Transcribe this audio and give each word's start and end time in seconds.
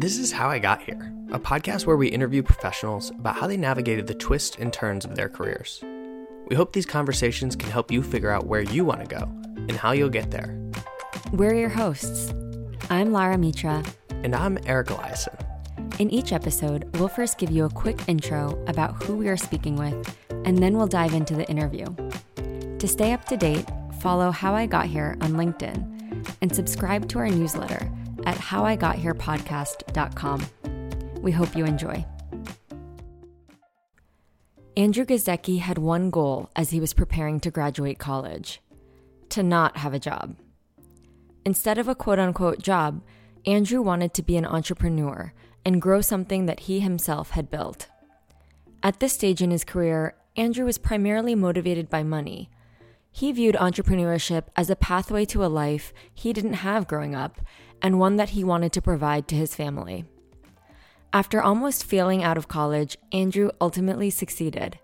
This 0.00 0.16
is 0.16 0.30
How 0.30 0.48
I 0.48 0.60
Got 0.60 0.82
Here, 0.82 1.12
a 1.32 1.40
podcast 1.40 1.84
where 1.84 1.96
we 1.96 2.06
interview 2.06 2.40
professionals 2.40 3.10
about 3.10 3.34
how 3.34 3.48
they 3.48 3.56
navigated 3.56 4.06
the 4.06 4.14
twists 4.14 4.56
and 4.56 4.72
turns 4.72 5.04
of 5.04 5.16
their 5.16 5.28
careers. 5.28 5.82
We 6.46 6.54
hope 6.54 6.72
these 6.72 6.86
conversations 6.86 7.56
can 7.56 7.68
help 7.68 7.90
you 7.90 8.00
figure 8.04 8.30
out 8.30 8.46
where 8.46 8.62
you 8.62 8.84
want 8.84 9.00
to 9.00 9.12
go 9.12 9.22
and 9.56 9.72
how 9.72 9.90
you'll 9.90 10.08
get 10.08 10.30
there. 10.30 10.56
We're 11.32 11.56
your 11.56 11.68
hosts. 11.68 12.32
I'm 12.90 13.10
Lara 13.10 13.36
Mitra. 13.36 13.82
And 14.22 14.36
I'm 14.36 14.60
Eric 14.66 14.86
Eliason. 14.86 15.34
In 15.98 16.10
each 16.10 16.32
episode, 16.32 16.88
we'll 16.96 17.08
first 17.08 17.36
give 17.36 17.50
you 17.50 17.64
a 17.64 17.70
quick 17.70 17.98
intro 18.06 18.56
about 18.68 19.02
who 19.02 19.16
we 19.16 19.26
are 19.26 19.36
speaking 19.36 19.74
with, 19.74 20.16
and 20.44 20.58
then 20.58 20.76
we'll 20.76 20.86
dive 20.86 21.12
into 21.12 21.34
the 21.34 21.50
interview. 21.50 21.86
To 22.78 22.86
stay 22.86 23.12
up 23.12 23.24
to 23.24 23.36
date, 23.36 23.66
follow 23.98 24.30
How 24.30 24.54
I 24.54 24.66
Got 24.66 24.86
Here 24.86 25.16
on 25.22 25.32
LinkedIn 25.32 26.36
and 26.40 26.54
subscribe 26.54 27.08
to 27.08 27.18
our 27.18 27.28
newsletter 27.28 27.90
at 28.28 28.36
howigotherepodcast.com. 28.36 30.46
We 31.22 31.32
hope 31.32 31.56
you 31.56 31.64
enjoy. 31.64 32.04
Andrew 34.76 35.06
Gazdecki 35.06 35.60
had 35.60 35.78
one 35.78 36.10
goal 36.10 36.50
as 36.54 36.68
he 36.70 36.78
was 36.78 36.92
preparing 36.92 37.40
to 37.40 37.50
graduate 37.50 37.98
college 37.98 38.60
to 39.30 39.42
not 39.42 39.78
have 39.78 39.94
a 39.94 39.98
job. 39.98 40.36
Instead 41.46 41.78
of 41.78 41.88
a 41.88 41.94
quote 41.94 42.18
unquote 42.18 42.60
job, 42.60 43.00
Andrew 43.46 43.80
wanted 43.80 44.12
to 44.14 44.22
be 44.22 44.36
an 44.36 44.44
entrepreneur 44.44 45.32
and 45.64 45.80
grow 45.80 46.02
something 46.02 46.44
that 46.46 46.60
he 46.60 46.80
himself 46.80 47.30
had 47.30 47.50
built. 47.50 47.88
At 48.82 49.00
this 49.00 49.14
stage 49.14 49.40
in 49.40 49.50
his 49.50 49.64
career, 49.64 50.14
Andrew 50.36 50.66
was 50.66 50.76
primarily 50.76 51.34
motivated 51.34 51.88
by 51.88 52.02
money. 52.02 52.50
He 53.10 53.32
viewed 53.32 53.56
entrepreneurship 53.56 54.44
as 54.56 54.70
a 54.70 54.76
pathway 54.76 55.24
to 55.26 55.44
a 55.44 55.46
life 55.46 55.92
he 56.14 56.32
didn't 56.32 56.54
have 56.54 56.86
growing 56.86 57.14
up 57.14 57.40
and 57.82 57.98
one 57.98 58.16
that 58.16 58.30
he 58.30 58.44
wanted 58.44 58.72
to 58.72 58.82
provide 58.82 59.28
to 59.28 59.34
his 59.34 59.54
family. 59.54 60.04
After 61.12 61.40
almost 61.40 61.84
failing 61.84 62.22
out 62.22 62.36
of 62.36 62.48
college, 62.48 62.96
Andrew 63.12 63.50
ultimately 63.60 64.10
succeeded. 64.10 64.78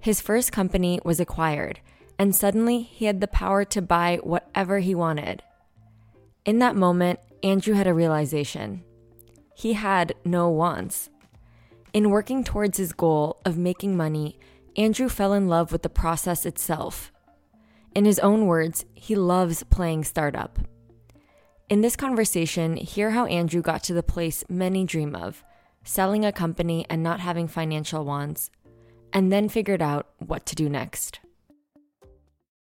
His 0.00 0.20
first 0.20 0.52
company 0.52 1.00
was 1.04 1.20
acquired, 1.20 1.80
and 2.18 2.34
suddenly 2.34 2.82
he 2.82 3.04
had 3.04 3.20
the 3.20 3.28
power 3.28 3.64
to 3.66 3.80
buy 3.80 4.18
whatever 4.22 4.80
he 4.80 4.94
wanted. 4.94 5.42
In 6.44 6.58
that 6.58 6.76
moment, 6.76 7.20
Andrew 7.42 7.74
had 7.74 7.86
a 7.86 7.94
realization. 7.94 8.82
He 9.54 9.74
had 9.74 10.14
no 10.24 10.48
wants. 10.48 11.08
In 11.92 12.10
working 12.10 12.42
towards 12.42 12.76
his 12.76 12.92
goal 12.92 13.40
of 13.44 13.56
making 13.56 13.96
money, 13.96 14.38
Andrew 14.76 15.08
fell 15.08 15.32
in 15.32 15.46
love 15.46 15.70
with 15.70 15.82
the 15.82 15.88
process 15.88 16.44
itself. 16.44 17.12
In 17.94 18.04
his 18.04 18.18
own 18.18 18.46
words, 18.46 18.84
he 18.92 19.14
loves 19.14 19.62
playing 19.62 20.02
startup. 20.02 20.58
In 21.68 21.80
this 21.80 21.94
conversation, 21.94 22.76
hear 22.76 23.10
how 23.10 23.26
Andrew 23.26 23.62
got 23.62 23.84
to 23.84 23.94
the 23.94 24.02
place 24.02 24.42
many 24.48 24.84
dream 24.84 25.14
of 25.14 25.44
selling 25.84 26.24
a 26.24 26.32
company 26.32 26.86
and 26.90 27.02
not 27.02 27.20
having 27.20 27.46
financial 27.46 28.04
wants, 28.04 28.50
and 29.12 29.30
then 29.30 29.48
figured 29.48 29.82
out 29.82 30.08
what 30.18 30.44
to 30.46 30.56
do 30.56 30.68
next. 30.68 31.20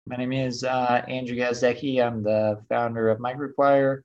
My 0.08 0.16
name 0.16 0.34
is 0.34 0.64
uh, 0.64 1.04
Andrew 1.08 1.36
Gazdecki. 1.36 2.04
I'm 2.04 2.24
the 2.24 2.60
founder 2.68 3.10
of 3.10 3.20
MicroAcquire. 3.20 4.02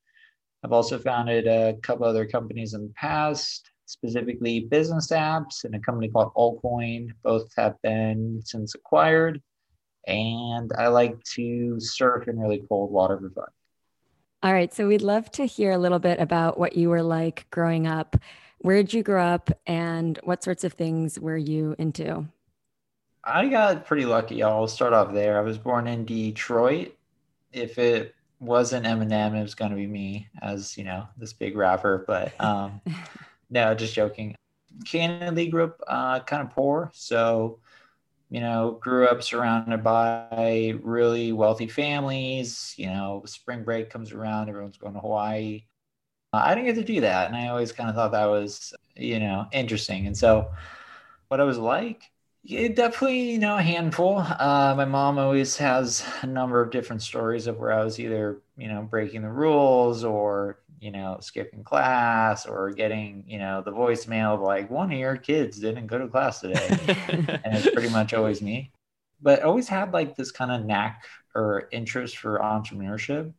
I've 0.63 0.73
also 0.73 0.99
founded 0.99 1.47
a 1.47 1.75
couple 1.83 2.05
other 2.05 2.27
companies 2.27 2.75
in 2.75 2.83
the 2.83 2.93
past, 2.97 3.71
specifically 3.87 4.61
business 4.61 5.09
apps 5.11 5.65
and 5.65 5.75
a 5.75 5.81
company 5.81 6.09
called 6.09 6.35
Allcoin. 6.35 7.09
Both 7.23 7.49
have 7.57 7.81
been 7.83 8.43
since 8.45 8.75
acquired. 8.75 9.41
And 10.07 10.73
I 10.77 10.89
like 10.89 11.23
to 11.35 11.79
surf 11.81 12.29
in 12.29 12.39
really 12.39 12.63
cold 12.69 12.91
water 12.91 13.19
for 13.19 13.31
fun. 13.31 13.49
All 14.43 14.53
right. 14.53 14.73
So 14.75 14.87
we'd 14.87 15.01
love 15.01 15.31
to 15.33 15.47
hear 15.47 15.73
a 15.73 15.79
little 15.79 15.99
bit 15.99 16.21
about 16.21 16.59
what 16.59 16.77
you 16.77 16.91
were 16.91 17.03
like 17.03 17.47
growing 17.51 17.87
up. 17.87 18.17
Where 18.59 18.77
did 18.77 18.93
you 18.93 19.03
grow 19.03 19.25
up 19.25 19.51
and 19.67 20.19
what 20.25 20.45
sorts 20.45 20.65
of 20.65 20.75
things 20.75 21.19
were 21.19 21.37
you 21.37 21.75
into? 21.79 22.27
I 23.25 23.49
got 23.49 23.87
pretty 23.87 24.05
lucky. 24.05 24.43
I'll 24.43 24.69
start 24.69 24.93
off 24.93 25.15
there. 25.15 25.39
I 25.39 25.41
was 25.41 25.57
born 25.57 25.87
in 25.87 26.05
Detroit. 26.05 26.95
If 27.53 27.79
it 27.79 28.15
wasn't 28.39 28.85
Eminem, 28.85 29.35
it 29.39 29.43
was 29.43 29.55
going 29.55 29.71
to 29.71 29.77
be 29.77 29.87
me 29.87 30.29
as, 30.43 30.77
you 30.77 30.85
know, 30.85 31.09
this 31.17 31.33
big 31.33 31.57
rapper. 31.57 32.05
But 32.07 32.39
um, 32.39 32.83
no, 33.51 33.75
just 33.75 33.95
joking. 33.95 34.35
Candidly 34.85 35.49
grew 35.49 35.65
up 35.65 35.81
uh, 35.89 36.21
kind 36.21 36.43
of 36.43 36.51
poor. 36.51 36.91
So 36.93 37.61
you 38.35 38.41
know, 38.41 38.79
grew 38.81 39.07
up 39.07 39.23
surrounded 39.23 39.85
by 39.85 40.75
really 40.83 41.31
wealthy 41.31 41.69
families. 41.69 42.75
You 42.77 42.89
know, 42.89 43.23
spring 43.27 43.63
break 43.63 43.91
comes 43.91 44.11
around, 44.11 44.49
everyone's 44.49 44.77
going 44.77 44.95
to 44.95 45.01
Hawaii. 45.01 45.67
Uh, 46.33 46.43
I 46.45 46.57
didn't 46.57 46.67
get 46.67 46.75
to 46.77 46.95
do 46.95 47.01
that. 47.03 47.29
And 47.29 47.37
I 47.37 47.49
always 47.49 47.71
kind 47.73 47.89
of 47.89 47.95
thought 47.95 48.11
that 48.13 48.27
was, 48.27 48.75
you 48.97 49.21
know, 49.21 49.47
interesting. 49.53 50.09
And 50.09 50.19
so, 50.19 50.51
what 51.29 51.41
I 51.41 51.45
was 51.45 51.59
like, 51.59 52.11
yeah, 52.43 52.69
definitely, 52.69 53.31
you 53.33 53.39
know, 53.39 53.57
a 53.57 53.63
handful. 53.63 54.19
Uh, 54.19 54.75
my 54.77 54.85
mom 54.85 55.19
always 55.19 55.57
has 55.59 56.05
a 56.23 56.27
number 56.27 56.61
of 56.61 56.73
different 56.73 57.03
stories 57.03 57.47
of 57.47 57.59
where 57.59 57.73
I 57.73 57.85
was 57.85 58.01
either, 58.01 58.43
you 58.57 58.67
know, 58.69 58.83
breaking 58.83 59.23
the 59.23 59.31
rules 59.31 60.03
or 60.03 60.59
you 60.85 60.91
know, 60.91 61.17
skipping 61.23 61.65
class 61.65 62.45
or 62.45 62.71
getting, 62.71 63.25
you 63.27 63.39
know, 63.39 63.63
the 63.63 63.73
voicemail 63.73 64.35
of 64.35 64.43
like 64.43 64.71
one 64.71 64.93
of 64.93 64.99
your 64.99 65.17
kids 65.17 65.59
didn't 65.59 65.87
go 65.87 65.97
to 65.97 66.07
class 66.07 66.41
today. 66.41 66.69
and 67.43 67.57
it's 67.57 67.71
pretty 67.71 67.89
much 67.89 68.13
always 68.13 68.43
me. 68.43 68.71
But 69.23 69.43
always 69.43 69.67
had 69.67 69.95
like 69.95 70.15
this 70.15 70.31
kind 70.31 70.53
of 70.53 70.67
knack 70.67 71.07
or 71.35 71.69
interest 71.73 72.19
for 72.19 72.39
entrepreneurship 72.39 73.33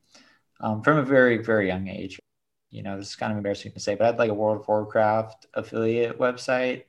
um, 0.60 0.82
from 0.82 0.98
a 0.98 1.04
very, 1.04 1.38
very 1.38 1.68
young 1.68 1.88
age. 1.88 2.18
You 2.72 2.82
know, 2.82 2.98
this 2.98 3.10
is 3.10 3.16
kind 3.16 3.32
of 3.32 3.38
embarrassing 3.38 3.74
to 3.74 3.80
say, 3.80 3.94
but 3.94 4.06
I 4.06 4.08
had 4.08 4.18
like 4.18 4.32
a 4.32 4.34
World 4.34 4.62
of 4.62 4.68
Warcraft 4.68 5.46
affiliate 5.54 6.18
website. 6.18 6.86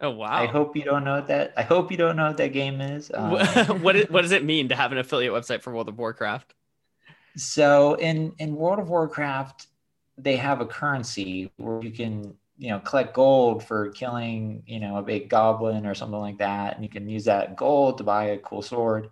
Oh 0.00 0.10
wow! 0.10 0.42
I 0.42 0.46
hope 0.46 0.76
you 0.76 0.82
don't 0.82 1.04
know 1.04 1.16
what 1.16 1.28
that. 1.28 1.52
I 1.56 1.62
hope 1.62 1.92
you 1.92 1.96
don't 1.96 2.16
know 2.16 2.26
what 2.26 2.38
that 2.38 2.52
game 2.52 2.80
is. 2.80 3.12
Um, 3.14 3.30
what 3.82 3.94
is, 3.94 4.10
what 4.10 4.22
does 4.22 4.32
it 4.32 4.44
mean 4.44 4.70
to 4.70 4.74
have 4.74 4.90
an 4.90 4.98
affiliate 4.98 5.32
website 5.32 5.62
for 5.62 5.72
World 5.72 5.88
of 5.88 5.98
Warcraft? 5.98 6.52
So 7.36 7.94
in 7.94 8.32
in 8.38 8.56
World 8.56 8.80
of 8.80 8.88
Warcraft, 8.88 9.68
they 10.22 10.36
have 10.36 10.60
a 10.60 10.66
currency 10.66 11.50
where 11.56 11.82
you 11.82 11.90
can 11.90 12.34
you 12.58 12.68
know 12.68 12.78
collect 12.80 13.14
gold 13.14 13.64
for 13.64 13.90
killing 13.90 14.62
you 14.66 14.78
know 14.78 14.98
a 14.98 15.02
big 15.02 15.28
goblin 15.28 15.86
or 15.86 15.94
something 15.94 16.20
like 16.20 16.38
that 16.38 16.74
and 16.74 16.84
you 16.84 16.90
can 16.90 17.08
use 17.08 17.24
that 17.24 17.56
gold 17.56 17.98
to 17.98 18.04
buy 18.04 18.24
a 18.26 18.38
cool 18.38 18.62
sword. 18.62 19.10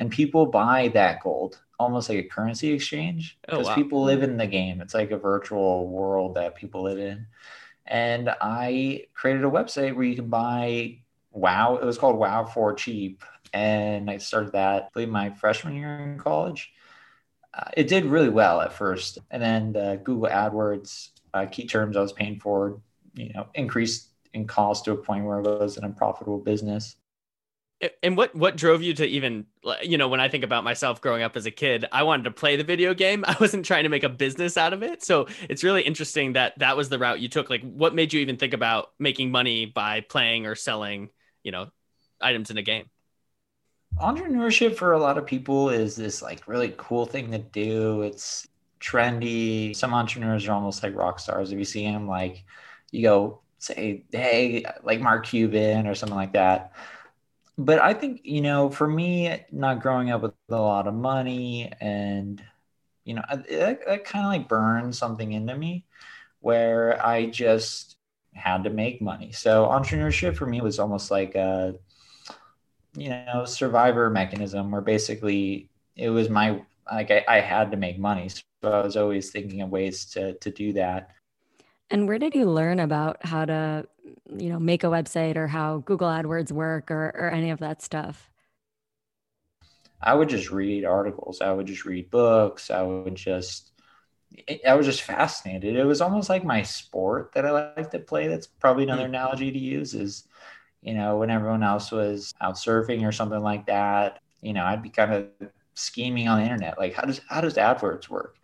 And 0.00 0.12
people 0.12 0.46
buy 0.46 0.88
that 0.94 1.20
gold 1.24 1.60
almost 1.76 2.08
like 2.08 2.18
a 2.18 2.28
currency 2.28 2.72
exchange 2.72 3.36
because 3.40 3.66
oh, 3.66 3.70
wow. 3.70 3.74
people 3.74 4.04
live 4.04 4.22
in 4.22 4.36
the 4.36 4.46
game. 4.46 4.80
It's 4.80 4.94
like 4.94 5.10
a 5.10 5.18
virtual 5.18 5.88
world 5.88 6.36
that 6.36 6.54
people 6.54 6.82
live 6.82 6.98
in. 6.98 7.26
And 7.86 8.30
i 8.40 9.06
created 9.14 9.44
a 9.44 9.50
website 9.50 9.94
where 9.94 10.04
you 10.04 10.14
can 10.14 10.28
buy 10.28 10.98
wow. 11.32 11.76
It 11.76 11.84
was 11.84 11.98
called 11.98 12.16
wow 12.16 12.44
for 12.44 12.74
cheap 12.74 13.22
and 13.54 14.10
i 14.10 14.18
started 14.18 14.52
that 14.52 14.84
I 14.84 14.88
believe 14.92 15.08
my 15.08 15.30
freshman 15.30 15.74
year 15.74 15.98
in 16.00 16.18
college 16.18 16.70
uh, 17.54 17.70
it 17.76 17.88
did 17.88 18.04
really 18.04 18.28
well 18.28 18.60
at 18.60 18.72
first, 18.72 19.18
and 19.30 19.42
then 19.42 19.72
the 19.72 20.00
Google 20.04 20.28
AdWords 20.28 21.10
uh, 21.34 21.46
key 21.46 21.66
terms 21.66 21.96
I 21.96 22.00
was 22.00 22.12
paying 22.12 22.38
for, 22.38 22.80
you 23.14 23.32
know, 23.32 23.46
increased 23.54 24.08
in 24.34 24.46
cost 24.46 24.84
to 24.84 24.92
a 24.92 24.96
point 24.96 25.24
where 25.24 25.40
it 25.40 25.60
was 25.60 25.76
an 25.76 25.84
unprofitable 25.84 26.38
business. 26.38 26.96
And 28.02 28.16
what 28.16 28.34
what 28.34 28.56
drove 28.56 28.82
you 28.82 28.92
to 28.94 29.06
even 29.06 29.46
you 29.82 29.98
know 29.98 30.08
when 30.08 30.18
I 30.18 30.28
think 30.28 30.42
about 30.42 30.64
myself 30.64 31.00
growing 31.00 31.22
up 31.22 31.36
as 31.36 31.46
a 31.46 31.52
kid, 31.52 31.84
I 31.92 32.02
wanted 32.02 32.24
to 32.24 32.32
play 32.32 32.56
the 32.56 32.64
video 32.64 32.92
game. 32.92 33.24
I 33.28 33.36
wasn't 33.40 33.64
trying 33.64 33.84
to 33.84 33.88
make 33.88 34.02
a 34.02 34.08
business 34.08 34.56
out 34.56 34.72
of 34.72 34.82
it. 34.82 35.04
So 35.04 35.28
it's 35.48 35.62
really 35.62 35.82
interesting 35.82 36.32
that 36.32 36.58
that 36.58 36.76
was 36.76 36.88
the 36.88 36.98
route 36.98 37.20
you 37.20 37.28
took. 37.28 37.48
Like, 37.48 37.62
what 37.62 37.94
made 37.94 38.12
you 38.12 38.20
even 38.20 38.36
think 38.36 38.52
about 38.52 38.88
making 38.98 39.30
money 39.30 39.64
by 39.64 40.00
playing 40.00 40.46
or 40.46 40.56
selling, 40.56 41.10
you 41.44 41.52
know, 41.52 41.68
items 42.20 42.50
in 42.50 42.58
a 42.58 42.62
game? 42.62 42.90
Entrepreneurship 43.96 44.76
for 44.76 44.92
a 44.92 44.98
lot 44.98 45.18
of 45.18 45.26
people 45.26 45.70
is 45.70 45.96
this 45.96 46.22
like 46.22 46.46
really 46.46 46.74
cool 46.76 47.06
thing 47.06 47.30
to 47.32 47.38
do. 47.38 48.02
It's 48.02 48.46
trendy. 48.80 49.74
Some 49.74 49.94
entrepreneurs 49.94 50.46
are 50.46 50.52
almost 50.52 50.82
like 50.82 50.94
rock 50.94 51.18
stars. 51.18 51.52
If 51.52 51.58
you 51.58 51.64
see 51.64 51.84
them, 51.84 52.06
like 52.06 52.44
you 52.90 53.02
go 53.02 53.40
say, 53.58 54.04
hey, 54.12 54.64
like 54.82 55.00
Mark 55.00 55.26
Cuban 55.26 55.86
or 55.86 55.94
something 55.94 56.16
like 56.16 56.32
that. 56.32 56.72
But 57.56 57.80
I 57.80 57.92
think, 57.92 58.20
you 58.22 58.40
know, 58.40 58.70
for 58.70 58.86
me, 58.86 59.44
not 59.50 59.82
growing 59.82 60.10
up 60.10 60.22
with 60.22 60.32
a 60.48 60.56
lot 60.56 60.86
of 60.86 60.94
money 60.94 61.72
and, 61.80 62.40
you 63.04 63.14
know, 63.14 63.22
that, 63.28 63.84
that 63.84 64.04
kind 64.04 64.24
of 64.24 64.30
like 64.30 64.48
burned 64.48 64.94
something 64.94 65.32
into 65.32 65.56
me 65.56 65.84
where 66.40 67.04
I 67.04 67.26
just 67.26 67.96
had 68.32 68.62
to 68.62 68.70
make 68.70 69.02
money. 69.02 69.32
So 69.32 69.66
entrepreneurship 69.66 70.36
for 70.36 70.46
me 70.46 70.60
was 70.60 70.78
almost 70.78 71.10
like 71.10 71.34
a, 71.34 71.74
you 72.96 73.10
know 73.10 73.44
survivor 73.44 74.10
mechanism 74.10 74.70
where 74.70 74.80
basically 74.80 75.68
it 75.96 76.10
was 76.10 76.28
my 76.28 76.60
like 76.90 77.10
I, 77.10 77.24
I 77.28 77.40
had 77.40 77.70
to 77.70 77.76
make 77.76 77.98
money 77.98 78.28
so 78.28 78.42
i 78.64 78.80
was 78.80 78.96
always 78.96 79.30
thinking 79.30 79.62
of 79.62 79.70
ways 79.70 80.04
to 80.06 80.34
to 80.34 80.50
do 80.50 80.72
that 80.74 81.10
and 81.90 82.06
where 82.06 82.18
did 82.18 82.34
you 82.34 82.46
learn 82.46 82.80
about 82.80 83.24
how 83.24 83.44
to 83.44 83.86
you 84.36 84.48
know 84.48 84.58
make 84.58 84.84
a 84.84 84.88
website 84.88 85.36
or 85.36 85.46
how 85.46 85.78
google 85.78 86.08
adwords 86.08 86.50
work 86.50 86.90
or, 86.90 87.08
or 87.14 87.30
any 87.30 87.50
of 87.50 87.58
that 87.58 87.82
stuff 87.82 88.30
i 90.02 90.14
would 90.14 90.28
just 90.28 90.50
read 90.50 90.84
articles 90.84 91.40
i 91.40 91.52
would 91.52 91.66
just 91.66 91.84
read 91.84 92.10
books 92.10 92.70
i 92.70 92.82
would 92.82 93.14
just 93.14 93.72
I 94.66 94.74
was 94.74 94.86
just 94.86 95.02
fascinated. 95.02 95.74
It 95.74 95.84
was 95.84 96.00
almost 96.00 96.28
like 96.28 96.44
my 96.44 96.62
sport 96.62 97.32
that 97.34 97.46
I 97.46 97.72
like 97.74 97.90
to 97.92 97.98
play. 97.98 98.28
That's 98.28 98.46
probably 98.46 98.84
another 98.84 99.04
mm. 99.04 99.08
analogy 99.08 99.50
to 99.50 99.58
use 99.58 99.94
is, 99.94 100.24
you 100.82 100.94
know, 100.94 101.18
when 101.18 101.30
everyone 101.30 101.62
else 101.62 101.90
was 101.90 102.34
out 102.40 102.54
surfing 102.54 103.06
or 103.06 103.12
something 103.12 103.40
like 103.42 103.66
that, 103.66 104.20
you 104.42 104.52
know, 104.52 104.64
I'd 104.64 104.82
be 104.82 104.90
kind 104.90 105.12
of 105.12 105.28
scheming 105.74 106.28
on 106.28 106.38
the 106.40 106.44
internet. 106.44 106.78
Like, 106.78 106.94
how 106.94 107.02
does 107.02 107.20
how 107.28 107.40
does 107.40 107.54
AdWords 107.54 108.08
work? 108.08 108.36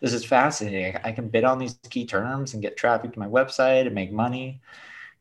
This 0.00 0.12
is 0.14 0.24
fascinating. 0.24 0.96
I 1.04 1.12
can 1.12 1.28
bid 1.28 1.44
on 1.44 1.58
these 1.58 1.78
key 1.90 2.06
terms 2.06 2.54
and 2.54 2.62
get 2.62 2.76
traffic 2.76 3.12
to 3.12 3.18
my 3.18 3.26
website 3.28 3.86
and 3.86 3.94
make 3.94 4.12
money. 4.12 4.60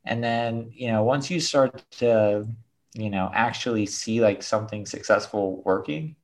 And 0.05 0.23
then, 0.23 0.71
you 0.73 0.87
know, 0.89 1.03
once 1.03 1.29
you 1.31 1.39
start 1.39 1.83
to, 1.99 2.47
you 2.93 3.09
know, 3.09 3.31
actually 3.33 3.85
see 3.87 4.21
like 4.21 4.43
something 4.43 4.85
successful 4.85 5.61
working, 5.63 6.15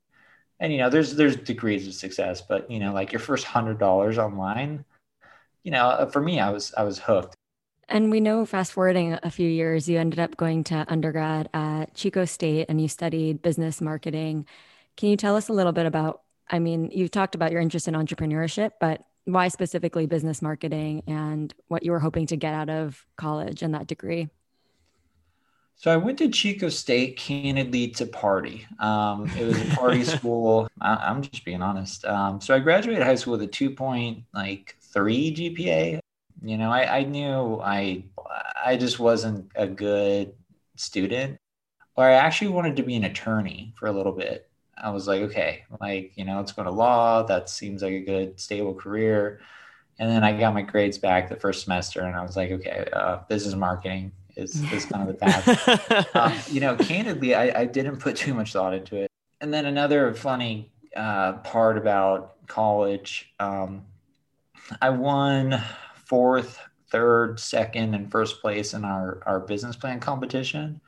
and 0.59 0.71
you 0.71 0.79
know 0.79 0.89
there's 0.89 1.15
there's 1.15 1.35
degrees 1.37 1.87
of 1.87 1.93
success 1.93 2.41
but 2.41 2.69
you 2.69 2.79
know 2.79 2.93
like 2.93 3.11
your 3.11 3.19
first 3.19 3.45
hundred 3.45 3.77
dollars 3.79 4.17
online 4.17 4.85
you 5.63 5.71
know 5.71 5.87
uh, 5.87 6.05
for 6.05 6.21
me 6.21 6.39
i 6.39 6.49
was 6.49 6.73
i 6.77 6.83
was 6.83 6.99
hooked 6.99 7.35
and 7.87 8.11
we 8.11 8.19
know 8.19 8.45
fast 8.45 8.73
forwarding 8.73 9.17
a 9.23 9.31
few 9.31 9.49
years 9.49 9.87
you 9.87 9.99
ended 9.99 10.19
up 10.19 10.37
going 10.37 10.63
to 10.63 10.85
undergrad 10.87 11.49
at 11.53 11.93
chico 11.93 12.25
state 12.25 12.65
and 12.69 12.81
you 12.81 12.87
studied 12.87 13.41
business 13.41 13.81
marketing 13.81 14.45
can 14.97 15.09
you 15.09 15.17
tell 15.17 15.35
us 15.35 15.49
a 15.49 15.53
little 15.53 15.71
bit 15.71 15.85
about 15.85 16.21
i 16.49 16.59
mean 16.59 16.89
you've 16.91 17.11
talked 17.11 17.35
about 17.35 17.51
your 17.51 17.61
interest 17.61 17.87
in 17.87 17.93
entrepreneurship 17.93 18.71
but 18.79 19.03
why 19.25 19.47
specifically 19.47 20.05
business 20.05 20.41
marketing 20.41 21.01
and 21.07 21.53
what 21.67 21.83
you 21.83 21.91
were 21.91 21.99
hoping 21.99 22.27
to 22.27 22.35
get 22.35 22.53
out 22.53 22.69
of 22.69 23.05
college 23.17 23.61
and 23.61 23.73
that 23.73 23.87
degree 23.87 24.29
so 25.77 25.91
I 25.91 25.97
went 25.97 26.17
to 26.19 26.29
Chico 26.29 26.69
State 26.69 27.17
candidly 27.17 27.89
to 27.89 28.05
party. 28.05 28.65
Um, 28.79 29.29
it 29.37 29.45
was 29.45 29.59
a 29.61 29.75
party 29.75 30.03
school. 30.05 30.69
I, 30.79 31.11
am 31.11 31.21
just 31.21 31.43
being 31.43 31.61
honest. 31.61 32.05
Um, 32.05 32.39
so 32.39 32.55
I 32.55 32.59
graduated 32.59 33.03
high 33.03 33.15
school 33.15 33.33
with 33.33 33.41
a 33.41 33.47
two 33.47 33.71
point 33.71 34.23
like 34.33 34.77
three 34.79 35.35
GPA. 35.35 35.99
You 36.41 36.57
know, 36.57 36.71
I, 36.71 36.97
I 36.97 37.03
knew 37.03 37.59
I 37.61 38.03
I 38.63 38.77
just 38.77 38.99
wasn't 38.99 39.51
a 39.55 39.67
good 39.67 40.33
student. 40.75 41.37
Or 41.95 42.05
I 42.05 42.13
actually 42.13 42.49
wanted 42.49 42.75
to 42.75 42.83
be 42.83 42.95
an 42.95 43.05
attorney 43.05 43.73
for 43.77 43.87
a 43.87 43.91
little 43.91 44.11
bit. 44.11 44.49
I 44.77 44.89
was 44.89 45.07
like, 45.07 45.21
okay, 45.21 45.63
like 45.79 46.11
you 46.15 46.25
know, 46.25 46.37
let's 46.37 46.51
go 46.51 46.63
to 46.63 46.71
law. 46.71 47.23
That 47.23 47.49
seems 47.49 47.81
like 47.81 47.93
a 47.93 48.01
good 48.01 48.39
stable 48.39 48.73
career. 48.73 49.39
And 49.97 50.09
then 50.09 50.23
I 50.23 50.37
got 50.37 50.53
my 50.53 50.61
grades 50.61 50.97
back 50.97 51.29
the 51.29 51.37
first 51.37 51.63
semester, 51.63 52.01
and 52.01 52.15
I 52.15 52.21
was 52.21 52.35
like, 52.35 52.51
okay, 52.51 52.89
uh, 52.91 53.19
business 53.29 53.55
marketing 53.55 54.11
is, 54.35 54.61
is 54.73 54.85
kind 54.85 55.07
of 55.07 55.17
the 55.17 55.25
path. 55.25 56.15
um, 56.15 56.33
you 56.53 56.59
know, 56.59 56.75
candidly, 56.75 57.33
I, 57.33 57.61
I 57.61 57.65
didn't 57.65 57.97
put 57.97 58.17
too 58.17 58.33
much 58.33 58.51
thought 58.51 58.73
into 58.73 58.97
it. 58.97 59.09
And 59.39 59.53
then 59.53 59.65
another 59.65 60.13
funny 60.13 60.71
uh, 60.95 61.33
part 61.33 61.77
about 61.77 62.45
college, 62.47 63.33
um, 63.39 63.85
I 64.81 64.89
won 64.89 65.61
fourth, 66.05 66.59
third, 66.91 67.39
second, 67.39 67.93
and 67.93 68.11
first 68.11 68.41
place 68.41 68.73
in 68.73 68.85
our, 68.85 69.21
our 69.25 69.39
business 69.39 69.75
plan 69.75 69.99
competition. 69.99 70.79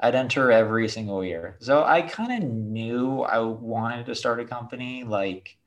I'd 0.00 0.14
enter 0.14 0.50
every 0.50 0.88
single 0.88 1.22
year. 1.22 1.56
So 1.60 1.84
I 1.84 2.02
kind 2.02 2.42
of 2.42 2.48
knew 2.48 3.20
I 3.20 3.38
wanted 3.40 4.06
to 4.06 4.14
start 4.14 4.40
a 4.40 4.46
company, 4.46 5.04
like 5.04 5.58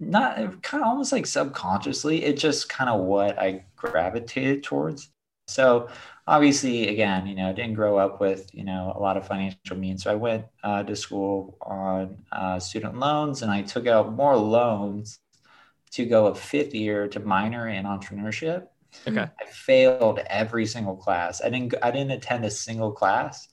not 0.00 0.62
kind 0.62 0.82
of 0.82 0.88
almost 0.88 1.12
like 1.12 1.26
subconsciously. 1.26 2.24
It's 2.24 2.42
just 2.42 2.68
kind 2.68 2.90
of 2.90 3.00
what 3.00 3.38
I 3.38 3.64
gravitated 3.76 4.64
towards. 4.64 5.10
So 5.46 5.88
obviously, 6.26 6.88
again, 6.88 7.26
you 7.26 7.36
know, 7.36 7.52
didn't 7.52 7.74
grow 7.74 7.98
up 7.98 8.20
with, 8.20 8.52
you 8.52 8.64
know, 8.64 8.92
a 8.96 9.00
lot 9.00 9.16
of 9.16 9.28
financial 9.28 9.76
means. 9.76 10.02
So 10.02 10.10
I 10.10 10.16
went 10.16 10.44
uh, 10.64 10.82
to 10.82 10.96
school 10.96 11.56
on 11.60 12.18
uh, 12.32 12.58
student 12.58 12.98
loans 12.98 13.42
and 13.42 13.50
I 13.50 13.62
took 13.62 13.86
out 13.86 14.12
more 14.12 14.36
loans 14.36 15.20
to 15.96 16.04
go 16.04 16.26
a 16.26 16.34
fifth 16.34 16.74
year 16.74 17.08
to 17.08 17.20
minor 17.20 17.68
in 17.68 17.84
entrepreneurship. 17.84 18.68
Okay. 19.08 19.22
I 19.40 19.44
failed 19.46 20.20
every 20.26 20.66
single 20.66 20.96
class. 20.96 21.42
I 21.42 21.48
didn't, 21.48 21.74
I 21.82 21.90
didn't 21.90 22.12
attend 22.12 22.44
a 22.44 22.50
single 22.50 22.92
class. 22.92 23.48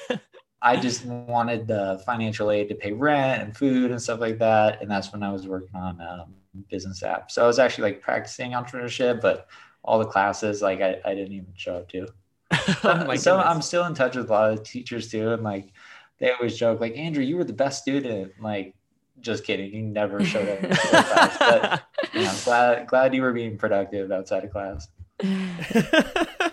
I 0.62 0.76
just 0.76 1.04
wanted 1.04 1.66
the 1.66 2.02
financial 2.06 2.50
aid 2.50 2.70
to 2.70 2.74
pay 2.74 2.92
rent 2.92 3.42
and 3.42 3.56
food 3.56 3.90
and 3.90 4.00
stuff 4.00 4.20
like 4.20 4.38
that. 4.38 4.80
And 4.80 4.90
that's 4.90 5.12
when 5.12 5.22
I 5.22 5.30
was 5.30 5.46
working 5.46 5.76
on 5.76 6.00
um, 6.00 6.34
business 6.70 7.02
apps. 7.02 7.32
So 7.32 7.44
I 7.44 7.46
was 7.46 7.58
actually 7.58 7.92
like 7.92 8.00
practicing 8.00 8.52
entrepreneurship, 8.52 9.20
but 9.20 9.46
all 9.82 9.98
the 9.98 10.06
classes 10.06 10.62
like 10.62 10.80
I, 10.80 10.98
I 11.04 11.14
didn't 11.14 11.32
even 11.32 11.52
show 11.54 11.76
up 11.76 11.88
to. 11.90 12.08
oh 12.84 13.14
so 13.16 13.38
I'm 13.38 13.60
still 13.60 13.84
in 13.84 13.94
touch 13.94 14.16
with 14.16 14.30
a 14.30 14.32
lot 14.32 14.52
of 14.52 14.62
teachers 14.62 15.10
too, 15.10 15.32
and 15.32 15.42
like 15.42 15.72
they 16.18 16.30
always 16.30 16.56
joke 16.56 16.80
like 16.80 16.96
Andrew, 16.96 17.22
you 17.22 17.36
were 17.36 17.44
the 17.44 17.52
best 17.52 17.82
student. 17.82 18.32
Like, 18.40 18.74
just 19.20 19.44
kidding, 19.44 19.72
you 19.72 19.82
never 19.82 20.24
showed 20.24 20.48
up 20.48 20.70
class. 20.78 21.38
But 21.38 21.82
you 22.12 22.22
know, 22.22 22.34
glad 22.44 22.86
glad 22.86 23.14
you 23.14 23.22
were 23.22 23.32
being 23.32 23.56
productive 23.56 24.10
outside 24.12 24.44
of 24.44 24.50
class. 24.50 24.88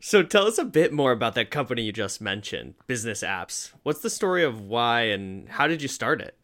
so 0.00 0.22
tell 0.22 0.46
us 0.46 0.58
a 0.58 0.64
bit 0.64 0.92
more 0.92 1.12
about 1.12 1.34
that 1.34 1.50
company 1.50 1.82
you 1.82 1.92
just 1.92 2.20
mentioned, 2.20 2.74
Business 2.86 3.22
Apps. 3.22 3.72
What's 3.82 4.00
the 4.00 4.10
story 4.10 4.44
of 4.44 4.60
why 4.60 5.02
and 5.02 5.48
how 5.48 5.66
did 5.66 5.82
you 5.82 5.88
start 5.88 6.20
it? 6.20 6.36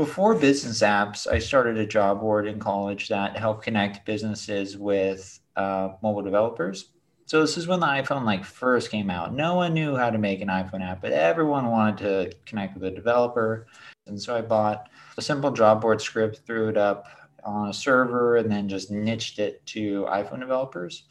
before 0.00 0.34
business 0.34 0.80
apps, 0.80 1.26
I 1.30 1.38
started 1.38 1.76
a 1.76 1.84
job 1.84 2.20
board 2.20 2.46
in 2.46 2.58
college 2.58 3.08
that 3.08 3.36
helped 3.36 3.64
connect 3.64 4.06
businesses 4.06 4.78
with 4.78 5.38
uh, 5.56 5.90
mobile 6.02 6.22
developers. 6.22 6.90
So 7.30 7.40
this 7.40 7.56
is 7.56 7.68
when 7.68 7.78
the 7.78 7.86
iPhone 7.86 8.24
like 8.24 8.44
first 8.44 8.90
came 8.90 9.08
out. 9.08 9.32
No 9.32 9.54
one 9.54 9.72
knew 9.72 9.94
how 9.94 10.10
to 10.10 10.18
make 10.18 10.40
an 10.40 10.48
iPhone 10.48 10.82
app, 10.82 11.00
but 11.00 11.12
everyone 11.12 11.70
wanted 11.70 11.98
to 11.98 12.36
connect 12.44 12.74
with 12.74 12.82
a 12.82 12.90
developer. 12.90 13.68
And 14.08 14.20
so 14.20 14.34
I 14.34 14.40
bought 14.40 14.88
a 15.16 15.22
simple 15.22 15.52
job 15.52 15.80
board 15.80 16.02
script, 16.02 16.40
threw 16.44 16.70
it 16.70 16.76
up 16.76 17.06
on 17.44 17.68
a 17.68 17.72
server, 17.72 18.38
and 18.38 18.50
then 18.50 18.68
just 18.68 18.90
niched 18.90 19.38
it 19.38 19.64
to 19.66 20.06
iPhone 20.06 20.40
developers. 20.40 21.04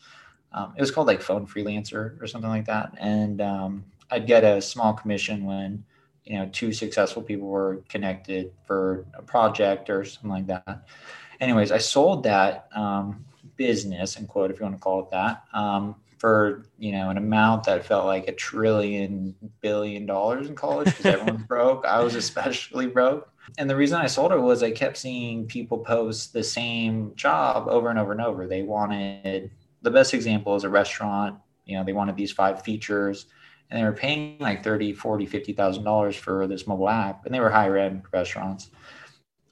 Um, 0.51 0.73
it 0.75 0.81
was 0.81 0.91
called 0.91 1.07
like 1.07 1.21
Phone 1.21 1.47
Freelancer 1.47 2.21
or 2.21 2.27
something 2.27 2.49
like 2.49 2.65
that. 2.65 2.93
And 2.99 3.39
um, 3.39 3.85
I'd 4.11 4.27
get 4.27 4.43
a 4.43 4.61
small 4.61 4.91
commission 4.91 5.45
when 5.45 5.85
you 6.25 6.37
know 6.37 6.49
two 6.51 6.73
successful 6.73 7.21
people 7.23 7.47
were 7.47 7.81
connected 7.87 8.51
for 8.67 9.05
a 9.13 9.21
project 9.21 9.89
or 9.89 10.03
something 10.03 10.29
like 10.29 10.47
that 10.47 10.85
anyways 11.39 11.71
i 11.71 11.77
sold 11.77 12.23
that 12.23 12.67
um, 12.75 13.25
business 13.55 14.17
and 14.17 14.27
quote 14.27 14.51
if 14.51 14.59
you 14.59 14.63
want 14.63 14.75
to 14.75 14.79
call 14.79 14.99
it 14.99 15.09
that 15.09 15.43
um, 15.53 15.95
for 16.19 16.65
you 16.77 16.91
know 16.91 17.09
an 17.09 17.17
amount 17.17 17.63
that 17.63 17.85
felt 17.85 18.05
like 18.05 18.27
a 18.27 18.33
trillion 18.33 19.33
billion 19.61 20.05
dollars 20.05 20.49
in 20.49 20.55
college 20.55 20.85
because 20.87 21.05
everyone's 21.05 21.43
broke. 21.47 21.85
I 21.85 22.01
was 22.01 22.13
especially 22.13 22.87
broke. 22.87 23.31
And 23.57 23.67
the 23.67 23.75
reason 23.75 23.99
i 23.99 24.05
sold 24.05 24.31
it 24.31 24.37
was 24.37 24.61
i 24.61 24.69
kept 24.69 24.97
seeing 24.97 25.47
people 25.47 25.79
post 25.79 26.33
the 26.33 26.43
same 26.43 27.13
job 27.15 27.67
over 27.67 27.89
and 27.89 27.97
over 27.97 28.11
and 28.11 28.21
over. 28.21 28.45
They 28.45 28.61
wanted 28.61 29.49
the 29.81 29.91
best 29.91 30.13
example 30.13 30.55
is 30.55 30.65
a 30.65 30.69
restaurant 30.69 31.39
you 31.65 31.77
know 31.77 31.83
they 31.83 31.93
wanted 31.93 32.15
these 32.15 32.31
five 32.31 32.61
features 32.61 33.27
and 33.71 33.79
they 33.79 33.83
were 33.83 33.93
paying 33.93 34.37
like 34.39 34.63
30 34.63 34.93
40 34.93 35.25
50000 35.25 35.83
dollars 35.83 36.15
for 36.15 36.47
this 36.47 36.67
mobile 36.67 36.89
app 36.89 37.25
and 37.25 37.33
they 37.33 37.39
were 37.39 37.49
higher 37.49 37.77
end 37.77 38.03
restaurants. 38.11 38.69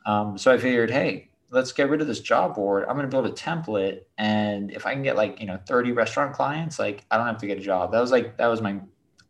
Um, 0.06 0.38
so 0.38 0.52
i 0.52 0.58
figured 0.58 0.92
hey 0.92 1.30
let's 1.50 1.72
get 1.72 1.90
rid 1.90 2.02
of 2.02 2.08
this 2.08 2.20
job 2.20 2.56
board. 2.56 2.86
I'm 2.88 2.96
going 2.96 3.10
to 3.10 3.12
build 3.12 3.26
a 3.26 3.32
template 3.32 4.02
and 4.18 4.72
if 4.72 4.86
i 4.86 4.94
can 4.94 5.04
get 5.04 5.16
like 5.16 5.40
you 5.40 5.48
know 5.48 5.60
30 5.68 5.92
restaurant 5.92 6.34
clients 6.34 6.80
like 6.80 7.06
i 7.12 7.18
don't 7.18 7.28
have 7.28 7.38
to 7.40 7.48
get 7.48 7.58
a 7.58 7.62
job. 7.62 7.92
That 7.92 8.02
was 8.02 8.12
like 8.12 8.38
that 8.38 8.48
was 8.48 8.62
my 8.62 8.80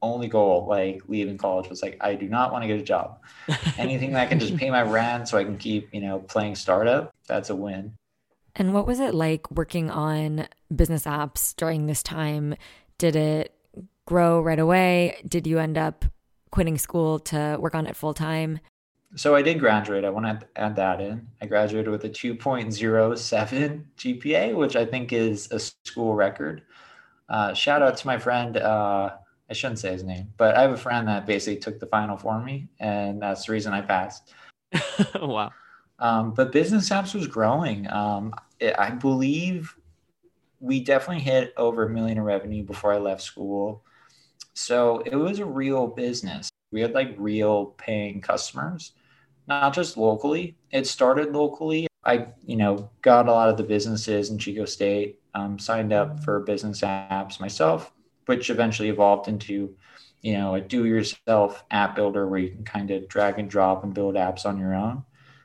only 0.01 0.27
goal 0.27 0.67
like 0.69 1.01
leaving 1.07 1.39
college 1.39 1.69
was 1.69 1.81
like 1.81 1.97
i 2.01 2.13
do 2.13 2.29
not 2.29 2.51
want 2.51 2.63
to 2.63 2.67
get 2.67 2.79
a 2.79 2.83
job. 2.83 3.19
Anything 3.77 4.13
that 4.13 4.29
can 4.29 4.39
just 4.39 4.55
pay 4.55 4.69
my 4.69 4.83
rent 4.83 5.27
so 5.27 5.37
i 5.37 5.43
can 5.43 5.57
keep 5.57 5.93
you 5.93 6.01
know 6.01 6.19
playing 6.19 6.55
startup 6.55 7.13
that's 7.27 7.49
a 7.49 7.55
win. 7.55 7.93
And 8.55 8.73
what 8.73 8.87
was 8.87 8.99
it 8.99 9.13
like 9.13 9.49
working 9.51 9.91
on 9.91 10.47
business 10.75 11.03
apps 11.03 11.55
during 11.55 11.85
this 11.85 12.01
time? 12.01 12.55
Did 12.97 13.15
it 13.15 13.53
grow 14.07 14.41
right 14.41 14.57
away? 14.57 15.21
Did 15.27 15.45
you 15.45 15.59
end 15.59 15.77
up 15.77 16.05
quitting 16.49 16.79
school 16.79 17.19
to 17.19 17.57
work 17.59 17.75
on 17.75 17.85
it 17.85 17.95
full 17.95 18.15
time? 18.15 18.59
So 19.15 19.35
I 19.35 19.41
did 19.41 19.59
graduate. 19.59 20.03
I 20.05 20.09
want 20.09 20.25
to 20.25 20.47
add 20.55 20.75
that 20.75 20.99
in. 20.99 21.27
I 21.41 21.45
graduated 21.45 21.89
with 21.89 22.03
a 22.03 22.09
2.07 22.09 23.83
GPA, 23.97 24.55
which 24.57 24.75
I 24.75 24.85
think 24.85 25.13
is 25.13 25.49
a 25.51 25.59
school 25.59 26.13
record. 26.13 26.63
Uh, 27.29 27.53
shout 27.53 27.81
out 27.81 27.97
to 27.97 28.07
my 28.07 28.17
friend. 28.17 28.57
Uh, 28.57 29.11
I 29.49 29.53
shouldn't 29.53 29.79
say 29.79 29.91
his 29.91 30.03
name, 30.03 30.27
but 30.37 30.55
I 30.55 30.61
have 30.61 30.71
a 30.71 30.77
friend 30.77 31.07
that 31.07 31.25
basically 31.25 31.59
took 31.59 31.79
the 31.79 31.85
final 31.85 32.17
for 32.17 32.41
me, 32.41 32.67
and 32.79 33.21
that's 33.21 33.45
the 33.45 33.53
reason 33.53 33.73
I 33.73 33.81
passed. 33.81 34.33
wow. 35.15 35.51
Um, 35.99 36.31
but 36.31 36.51
business 36.51 36.89
apps 36.89 37.15
was 37.15 37.27
growing. 37.27 37.89
Um, 37.91 38.33
I 38.77 38.91
believe 38.91 39.75
we 40.59 40.83
definitely 40.83 41.23
hit 41.23 41.53
over 41.57 41.85
a 41.85 41.89
million 41.89 42.17
in 42.17 42.23
revenue 42.23 42.63
before 42.63 42.93
I 42.93 42.97
left 42.97 43.21
school. 43.21 43.83
So 44.53 44.99
it 45.05 45.15
was 45.15 45.39
a 45.39 45.45
real 45.45 45.87
business. 45.87 46.49
We 46.71 46.81
had 46.81 46.93
like 46.93 47.15
real 47.17 47.67
paying 47.77 48.21
customers, 48.21 48.93
not 49.47 49.73
just 49.73 49.97
locally. 49.97 50.57
It 50.71 50.87
started 50.87 51.33
locally. 51.33 51.87
I, 52.03 52.27
you 52.45 52.55
know, 52.57 52.89
got 53.01 53.27
a 53.27 53.31
lot 53.31 53.49
of 53.49 53.57
the 53.57 53.63
businesses 53.63 54.29
in 54.29 54.37
Chico 54.37 54.65
State, 54.65 55.19
um, 55.33 55.59
signed 55.59 55.93
up 55.93 56.23
for 56.23 56.39
business 56.41 56.81
apps 56.81 57.39
myself, 57.39 57.93
which 58.27 58.49
eventually 58.49 58.89
evolved 58.89 59.27
into, 59.27 59.75
you 60.21 60.33
know, 60.33 60.55
a 60.55 60.61
do-yourself 60.61 61.63
app 61.71 61.95
builder 61.95 62.27
where 62.27 62.39
you 62.39 62.49
can 62.51 62.63
kind 62.63 62.91
of 62.91 63.07
drag 63.07 63.39
and 63.39 63.49
drop 63.49 63.83
and 63.83 63.93
build 63.93 64.15
apps 64.15 64.45
on 64.45 64.57
your 64.57 64.73
own. 64.73 65.03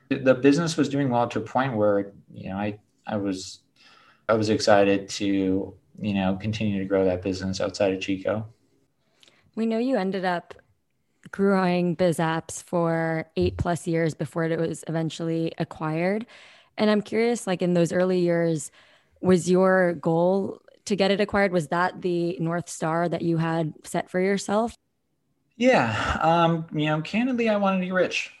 the 0.09 0.33
business 0.35 0.77
was 0.77 0.89
doing 0.89 1.09
well 1.09 1.27
to 1.27 1.39
a 1.39 1.41
point 1.41 1.73
where 1.75 2.13
you 2.33 2.49
know 2.49 2.57
I 2.57 2.79
I 3.07 3.17
was 3.17 3.59
I 4.29 4.33
was 4.33 4.49
excited 4.49 5.09
to 5.09 5.75
you 5.99 6.13
know 6.13 6.37
continue 6.39 6.79
to 6.79 6.85
grow 6.85 7.05
that 7.05 7.21
business 7.21 7.59
outside 7.61 7.93
of 7.93 8.01
Chico. 8.01 8.47
We 9.55 9.65
know 9.65 9.77
you 9.77 9.97
ended 9.97 10.25
up 10.25 10.53
growing 11.31 11.95
BizApps 11.95 12.63
for 12.63 13.25
eight 13.35 13.57
plus 13.57 13.87
years 13.87 14.13
before 14.13 14.45
it 14.45 14.59
was 14.59 14.83
eventually 14.87 15.53
acquired. 15.57 16.25
And 16.77 16.89
I'm 16.89 17.01
curious, 17.01 17.47
like 17.47 17.61
in 17.61 17.73
those 17.73 17.91
early 17.93 18.19
years, 18.19 18.71
was 19.21 19.49
your 19.49 19.93
goal 19.93 20.61
to 20.85 20.95
get 20.95 21.11
it 21.11 21.21
acquired? 21.21 21.51
Was 21.51 21.69
that 21.69 22.01
the 22.01 22.37
North 22.39 22.69
Star 22.69 23.07
that 23.07 23.21
you 23.21 23.37
had 23.37 23.73
set 23.83 24.09
for 24.09 24.19
yourself? 24.19 24.75
Yeah. 25.55 26.19
Um, 26.21 26.65
you 26.73 26.87
know, 26.87 27.01
candidly, 27.01 27.49
I 27.49 27.57
wanted 27.57 27.79
to 27.79 27.85
be 27.85 27.91
rich. 27.91 28.31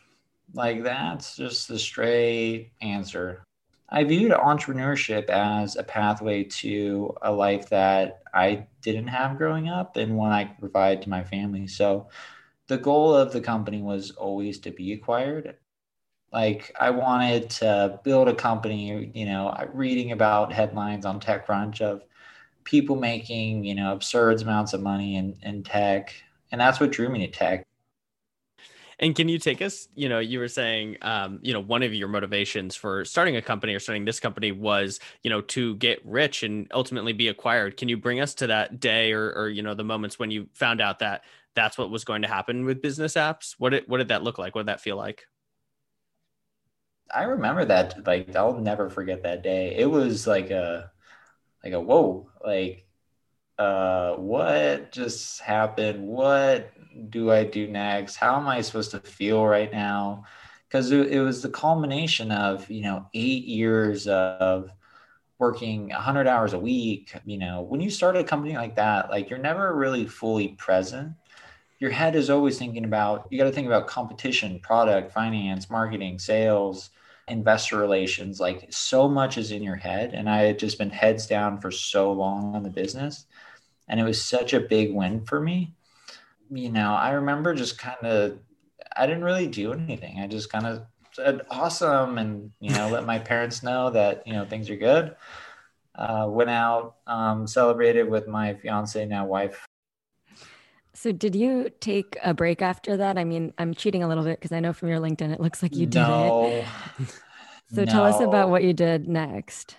Like 0.53 0.83
that's 0.83 1.35
just 1.35 1.67
the 1.67 1.79
straight 1.79 2.71
answer. 2.81 3.43
I 3.89 4.03
viewed 4.03 4.31
entrepreneurship 4.31 5.29
as 5.29 5.75
a 5.75 5.83
pathway 5.83 6.43
to 6.45 7.15
a 7.21 7.31
life 7.31 7.69
that 7.69 8.23
I 8.33 8.67
didn't 8.81 9.07
have 9.07 9.37
growing 9.37 9.69
up 9.69 9.97
and 9.97 10.17
one 10.17 10.31
I 10.31 10.45
could 10.45 10.59
provide 10.59 11.03
to 11.03 11.09
my 11.09 11.23
family. 11.23 11.67
So 11.67 12.09
the 12.67 12.77
goal 12.77 13.13
of 13.13 13.31
the 13.31 13.41
company 13.41 13.81
was 13.81 14.11
always 14.11 14.59
to 14.59 14.71
be 14.71 14.93
acquired. 14.93 15.55
Like 16.31 16.75
I 16.79 16.89
wanted 16.89 17.49
to 17.51 17.99
build 18.03 18.27
a 18.27 18.33
company, 18.33 19.11
you 19.13 19.25
know, 19.25 19.55
reading 19.73 20.11
about 20.11 20.51
headlines 20.51 21.05
on 21.05 21.19
TechCrunch 21.19 21.81
of 21.81 22.03
people 22.63 22.95
making, 22.95 23.63
you 23.65 23.75
know, 23.75 23.93
absurd 23.93 24.41
amounts 24.41 24.73
of 24.73 24.81
money 24.81 25.17
in, 25.17 25.37
in 25.43 25.63
tech. 25.63 26.13
And 26.51 26.59
that's 26.59 26.79
what 26.79 26.91
drew 26.91 27.09
me 27.09 27.25
to 27.25 27.31
tech. 27.31 27.67
And 28.99 29.15
can 29.15 29.27
you 29.27 29.37
take 29.37 29.61
us, 29.61 29.89
you 29.95 30.07
know, 30.07 30.19
you 30.19 30.39
were 30.39 30.47
saying, 30.47 30.97
um, 31.01 31.39
you 31.41 31.51
know, 31.51 31.59
one 31.59 31.83
of 31.83 31.93
your 31.93 32.07
motivations 32.07 32.75
for 32.75 33.03
starting 33.03 33.35
a 33.35 33.41
company 33.41 33.73
or 33.73 33.79
starting 33.79 34.05
this 34.05 34.19
company 34.19 34.51
was, 34.51 34.99
you 35.23 35.29
know, 35.29 35.41
to 35.41 35.75
get 35.75 35.99
rich 36.05 36.43
and 36.43 36.67
ultimately 36.73 37.11
be 37.11 37.27
acquired. 37.27 37.75
Can 37.75 37.89
you 37.89 37.97
bring 37.97 38.21
us 38.21 38.33
to 38.35 38.47
that 38.47 38.79
day 38.79 39.11
or, 39.11 39.31
or, 39.33 39.49
you 39.49 39.61
know, 39.61 39.73
the 39.73 39.83
moments 39.83 40.19
when 40.19 40.31
you 40.31 40.47
found 40.53 40.79
out 40.79 40.99
that 40.99 41.23
that's 41.55 41.77
what 41.77 41.89
was 41.89 42.03
going 42.03 42.21
to 42.23 42.27
happen 42.27 42.65
with 42.65 42.81
business 42.81 43.13
apps? 43.13 43.55
What 43.57 43.69
did, 43.69 43.83
what 43.87 43.97
did 43.99 44.09
that 44.09 44.23
look 44.23 44.37
like? 44.37 44.55
What 44.55 44.61
did 44.61 44.69
that 44.69 44.81
feel 44.81 44.97
like? 44.97 45.23
I 47.13 47.23
remember 47.23 47.65
that, 47.65 48.07
like, 48.07 48.35
I'll 48.35 48.57
never 48.59 48.89
forget 48.89 49.23
that 49.23 49.43
day. 49.43 49.75
It 49.77 49.85
was 49.85 50.25
like 50.25 50.49
a, 50.49 50.91
like 51.63 51.73
a, 51.73 51.79
whoa, 51.79 52.29
like, 52.43 52.87
uh, 53.57 54.13
what 54.15 54.91
just 54.91 55.41
happened? 55.41 56.07
What 56.07 56.71
do 57.09 57.31
I 57.31 57.43
do 57.43 57.67
next? 57.67 58.15
How 58.15 58.37
am 58.37 58.47
I 58.47 58.61
supposed 58.61 58.91
to 58.91 58.99
feel 58.99 59.45
right 59.45 59.71
now? 59.71 60.23
Because 60.67 60.91
it, 60.91 61.11
it 61.11 61.21
was 61.21 61.41
the 61.41 61.49
culmination 61.49 62.31
of, 62.31 62.69
you 62.69 62.81
know, 62.81 63.07
eight 63.13 63.45
years 63.45 64.07
of 64.07 64.71
working 65.39 65.89
100 65.89 66.27
hours 66.27 66.53
a 66.53 66.59
week. 66.59 67.13
You 67.25 67.37
know, 67.37 67.61
when 67.61 67.81
you 67.81 67.89
start 67.89 68.17
a 68.17 68.23
company 68.23 68.55
like 68.55 68.75
that, 68.75 69.09
like 69.09 69.29
you're 69.29 69.39
never 69.39 69.75
really 69.75 70.07
fully 70.07 70.49
present. 70.49 71.13
Your 71.83 71.91
head 71.91 72.15
is 72.15 72.29
always 72.29 72.57
thinking 72.57 72.85
about, 72.85 73.27
you 73.29 73.37
got 73.37 73.43
to 73.43 73.51
think 73.51 73.67
about 73.67 73.87
competition, 73.87 74.59
product, 74.59 75.11
finance, 75.11 75.69
marketing, 75.69 76.17
sales, 76.17 76.89
investor 77.27 77.77
relations. 77.77 78.39
Like 78.39 78.67
so 78.69 79.07
much 79.07 79.37
is 79.37 79.51
in 79.51 79.61
your 79.63 79.75
head. 79.75 80.13
And 80.13 80.29
I 80.29 80.43
had 80.43 80.59
just 80.59 80.77
been 80.77 80.89
heads 80.89 81.27
down 81.27 81.59
for 81.59 81.71
so 81.71 82.11
long 82.11 82.55
on 82.55 82.63
the 82.63 82.69
business. 82.69 83.25
And 83.89 83.99
it 83.99 84.03
was 84.03 84.23
such 84.23 84.53
a 84.53 84.61
big 84.61 84.93
win 84.93 85.25
for 85.25 85.39
me 85.41 85.73
you 86.49 86.69
know, 86.69 86.93
I 86.93 87.11
remember 87.11 87.53
just 87.53 87.77
kind 87.77 88.03
of, 88.03 88.39
I 88.95 89.07
didn't 89.07 89.23
really 89.23 89.47
do 89.47 89.73
anything. 89.73 90.19
I 90.19 90.27
just 90.27 90.51
kind 90.51 90.65
of 90.65 90.85
said 91.11 91.41
awesome 91.49 92.17
and, 92.17 92.51
you 92.59 92.71
know, 92.71 92.89
let 92.89 93.05
my 93.05 93.19
parents 93.19 93.63
know 93.63 93.89
that, 93.91 94.25
you 94.25 94.33
know, 94.33 94.45
things 94.45 94.69
are 94.69 94.75
good. 94.75 95.15
Uh, 95.95 96.25
went 96.27 96.49
out, 96.49 96.95
um, 97.05 97.45
celebrated 97.45 98.09
with 98.09 98.27
my 98.27 98.53
fiance, 98.55 99.05
now 99.05 99.25
wife. 99.25 99.65
So, 100.95 101.11
did 101.11 101.35
you 101.35 101.69
take 101.79 102.17
a 102.23 102.33
break 102.33 102.61
after 102.61 102.97
that? 102.97 103.17
I 103.17 103.23
mean, 103.23 103.53
I'm 103.57 103.73
cheating 103.73 104.03
a 104.03 104.07
little 104.07 104.23
bit 104.23 104.39
because 104.39 104.51
I 104.51 104.59
know 104.59 104.73
from 104.73 104.89
your 104.89 104.99
LinkedIn 104.99 105.33
it 105.33 105.39
looks 105.39 105.63
like 105.63 105.75
you 105.75 105.85
did 105.85 105.99
no, 105.99 106.45
it. 106.45 106.65
so, 107.73 107.83
no. 107.83 107.85
tell 107.85 108.03
us 108.03 108.19
about 108.19 108.49
what 108.49 108.63
you 108.63 108.73
did 108.73 109.07
next. 109.07 109.75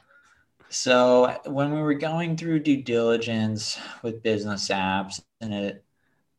So, 0.71 1.41
when 1.47 1.73
we 1.73 1.81
were 1.81 1.95
going 1.95 2.37
through 2.37 2.61
due 2.61 2.83
diligence 2.83 3.79
with 4.03 4.23
business 4.25 4.69
apps, 4.69 5.21
and 5.41 5.55
it 5.55 5.85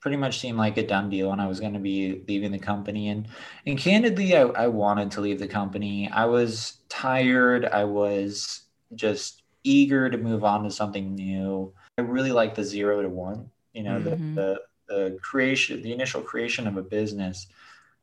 pretty 0.05 0.17
much 0.17 0.39
seemed 0.39 0.59
like 0.59 0.77
a 0.77 0.85
done 0.85 1.09
deal 1.09 1.31
and 1.31 1.41
I 1.41 1.47
was 1.47 1.59
going 1.59 1.73
to 1.73 1.79
be 1.79 2.21
leaving 2.27 2.51
the 2.51 2.59
company. 2.59 3.09
And, 3.09 3.27
and 3.65 3.75
candidly, 3.75 4.37
I, 4.37 4.41
I 4.41 4.67
wanted 4.67 5.09
to 5.11 5.21
leave 5.21 5.39
the 5.39 5.47
company. 5.47 6.07
I 6.13 6.25
was 6.25 6.77
tired. 6.89 7.65
I 7.65 7.85
was 7.85 8.65
just 8.93 9.41
eager 9.63 10.07
to 10.07 10.17
move 10.19 10.43
on 10.43 10.63
to 10.63 10.69
something 10.69 11.15
new. 11.15 11.73
I 11.97 12.01
really 12.01 12.31
like 12.31 12.53
the 12.53 12.63
zero 12.63 13.01
to 13.01 13.09
one, 13.09 13.49
you 13.75 13.83
know, 13.83 13.99
mm-hmm. 13.99 14.35
the, 14.35 14.59
the, 14.87 15.01
the 15.11 15.17
creation, 15.21 15.81
the 15.81 15.91
initial 15.91 16.21
creation 16.21 16.67
of 16.67 16.77
a 16.77 16.83
business. 16.83 17.47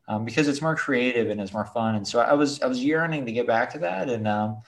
Um, 0.09 0.25
because 0.25 0.49
it's 0.49 0.61
more 0.61 0.75
creative 0.75 1.31
and 1.31 1.41
it's 1.41 1.53
more 1.53 1.65
fun. 1.65 1.95
And 1.95 2.07
so 2.07 2.19
I 2.19 2.33
was 2.33 2.61
I 2.61 2.67
was 2.67 2.85
yearning 2.85 3.25
to 3.25 3.33
get 3.33 3.47
back 3.47 3.73
to 3.73 3.79
that. 3.79 4.11
And 4.11 4.27
um, 4.27 4.63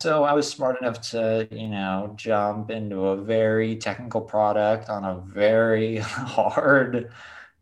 so 0.00 0.24
I 0.24 0.32
was 0.32 0.48
smart 0.48 0.80
enough 0.80 1.00
to, 1.10 1.46
you 1.50 1.68
know, 1.68 2.14
jump 2.16 2.70
into 2.70 3.08
a 3.08 3.16
very 3.16 3.76
technical 3.76 4.20
product 4.20 4.88
on 4.88 5.04
a 5.04 5.20
very 5.20 5.96
hard. 5.98 7.12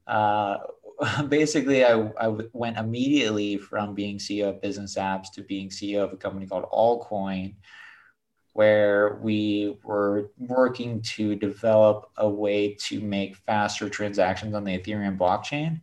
Uh, 0.06 0.58
basically, 1.28 1.84
I, 1.84 2.10
I 2.20 2.28
went 2.52 2.78
immediately 2.78 3.56
from 3.56 3.94
being 3.94 4.18
CEO 4.18 4.50
of 4.50 4.62
Business 4.62 4.96
Apps 4.96 5.30
to 5.34 5.42
being 5.42 5.68
CEO 5.68 6.04
of 6.04 6.12
a 6.12 6.16
company 6.16 6.46
called 6.46 6.64
Allcoin, 6.72 7.54
where 8.56 9.18
we 9.22 9.76
were 9.84 10.30
working 10.38 11.02
to 11.02 11.36
develop 11.36 12.10
a 12.16 12.28
way 12.28 12.74
to 12.74 13.00
make 13.00 13.36
faster 13.36 13.88
transactions 13.88 14.54
on 14.54 14.64
the 14.64 14.78
Ethereum 14.78 15.18
blockchain. 15.18 15.80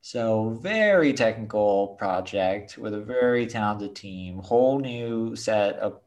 So 0.00 0.58
very 0.62 1.12
technical 1.12 1.96
project 1.98 2.78
with 2.78 2.94
a 2.94 3.00
very 3.00 3.46
talented 3.46 3.96
team, 3.96 4.38
whole 4.38 4.78
new 4.78 5.34
set 5.34 5.76
of 5.76 6.00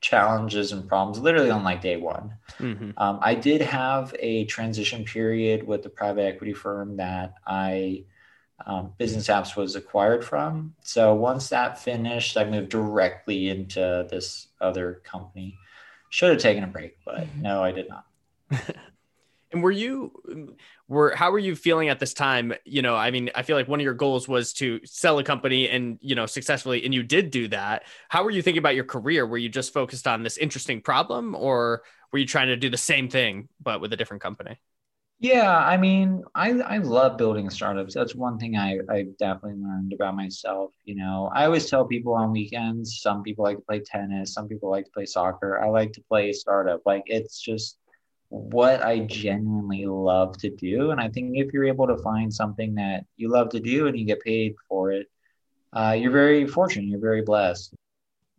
challenges 0.00 0.72
and 0.72 0.88
problems 0.88 1.20
literally 1.20 1.50
on 1.50 1.62
like 1.62 1.80
day 1.80 1.96
one. 1.96 2.34
Mm-hmm. 2.58 2.90
Um, 2.96 3.20
I 3.22 3.34
did 3.36 3.60
have 3.60 4.16
a 4.18 4.46
transition 4.46 5.04
period 5.04 5.64
with 5.64 5.82
the 5.82 5.90
private 5.90 6.22
equity 6.22 6.54
firm 6.54 6.96
that 6.96 7.34
I 7.46 8.04
um, 8.66 8.92
Business 8.98 9.28
Apps 9.28 9.56
was 9.56 9.76
acquired 9.76 10.24
from. 10.24 10.74
So 10.82 11.14
once 11.14 11.48
that 11.48 11.78
finished, 11.78 12.36
I 12.36 12.44
moved 12.44 12.70
directly 12.70 13.48
into 13.48 14.06
this 14.10 14.48
other 14.60 15.00
company. 15.04 15.58
Should 16.10 16.30
have 16.30 16.40
taken 16.40 16.64
a 16.64 16.66
break, 16.66 16.98
but 17.04 17.20
mm-hmm. 17.20 17.42
no, 17.42 17.62
I 17.62 17.72
did 17.72 17.88
not. 17.88 18.06
And 19.52 19.62
were 19.62 19.70
you 19.70 20.12
were 20.88 21.14
how 21.14 21.30
were 21.30 21.38
you 21.38 21.54
feeling 21.54 21.88
at 21.88 21.98
this 21.98 22.14
time? 22.14 22.54
You 22.64 22.82
know, 22.82 22.96
I 22.96 23.10
mean, 23.10 23.30
I 23.34 23.42
feel 23.42 23.56
like 23.56 23.68
one 23.68 23.80
of 23.80 23.84
your 23.84 23.94
goals 23.94 24.26
was 24.26 24.52
to 24.54 24.80
sell 24.84 25.18
a 25.18 25.24
company 25.24 25.68
and 25.68 25.98
you 26.00 26.14
know 26.14 26.26
successfully, 26.26 26.84
and 26.84 26.94
you 26.94 27.02
did 27.02 27.30
do 27.30 27.48
that. 27.48 27.84
How 28.08 28.24
were 28.24 28.30
you 28.30 28.42
thinking 28.42 28.58
about 28.58 28.74
your 28.74 28.84
career? 28.84 29.26
Were 29.26 29.38
you 29.38 29.48
just 29.48 29.72
focused 29.72 30.06
on 30.06 30.22
this 30.22 30.38
interesting 30.38 30.80
problem, 30.80 31.34
or 31.34 31.82
were 32.12 32.18
you 32.18 32.26
trying 32.26 32.48
to 32.48 32.56
do 32.56 32.70
the 32.70 32.78
same 32.78 33.08
thing 33.08 33.48
but 33.62 33.80
with 33.80 33.92
a 33.92 33.96
different 33.96 34.22
company? 34.22 34.58
Yeah, 35.22 35.56
I 35.56 35.76
mean, 35.76 36.24
I 36.34 36.50
I 36.62 36.78
love 36.78 37.16
building 37.16 37.48
startups. 37.48 37.94
That's 37.94 38.12
one 38.16 38.38
thing 38.38 38.56
I 38.56 38.80
I 38.90 39.02
definitely 39.20 39.62
learned 39.62 39.92
about 39.92 40.16
myself. 40.16 40.72
You 40.84 40.96
know, 40.96 41.30
I 41.32 41.44
always 41.44 41.70
tell 41.70 41.86
people 41.86 42.12
on 42.14 42.32
weekends. 42.32 43.00
Some 43.00 43.22
people 43.22 43.44
like 43.44 43.58
to 43.58 43.62
play 43.62 43.80
tennis. 43.80 44.34
Some 44.34 44.48
people 44.48 44.68
like 44.68 44.86
to 44.86 44.90
play 44.90 45.06
soccer. 45.06 45.60
I 45.62 45.68
like 45.68 45.92
to 45.92 46.02
play 46.08 46.32
startup. 46.32 46.82
Like 46.84 47.04
it's 47.06 47.40
just 47.40 47.78
what 48.30 48.82
I 48.82 49.00
genuinely 49.00 49.86
love 49.86 50.38
to 50.38 50.50
do. 50.50 50.90
And 50.90 51.00
I 51.00 51.08
think 51.08 51.38
if 51.38 51.52
you're 51.52 51.66
able 51.66 51.86
to 51.86 51.98
find 51.98 52.34
something 52.34 52.74
that 52.74 53.04
you 53.16 53.28
love 53.30 53.50
to 53.50 53.60
do 53.60 53.86
and 53.86 53.96
you 53.96 54.04
get 54.06 54.20
paid 54.22 54.56
for 54.68 54.90
it, 54.90 55.06
uh, 55.72 55.96
you're 55.98 56.10
very 56.12 56.46
fortunate. 56.48 56.86
You're 56.88 57.00
very 57.00 57.22
blessed. 57.22 57.74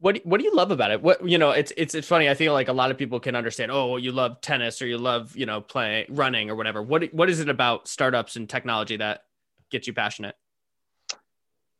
What 0.03 0.19
What 0.25 0.39
do 0.39 0.43
you 0.43 0.53
love 0.53 0.69
about 0.69 0.91
it? 0.91 1.01
What 1.01 1.27
you 1.27 1.37
know, 1.37 1.51
it's 1.51 1.71
it's 1.77 1.95
it's 1.95 2.07
funny. 2.07 2.29
I 2.29 2.33
feel 2.33 2.51
like 2.51 2.67
a 2.67 2.73
lot 2.73 2.91
of 2.91 2.97
people 2.97 3.19
can 3.19 3.35
understand. 3.35 3.71
Oh, 3.71 3.97
you 3.97 4.11
love 4.11 4.41
tennis 4.41 4.81
or 4.81 4.85
you 4.85 4.97
love 4.97 5.35
you 5.35 5.45
know 5.45 5.61
playing 5.61 6.07
running 6.09 6.49
or 6.49 6.55
whatever. 6.55 6.81
What 6.81 7.13
What 7.13 7.29
is 7.29 7.39
it 7.39 7.47
about 7.47 7.87
startups 7.87 8.35
and 8.35 8.49
technology 8.49 8.97
that 8.97 9.23
gets 9.71 9.87
you 9.87 9.93
passionate? 9.93 10.35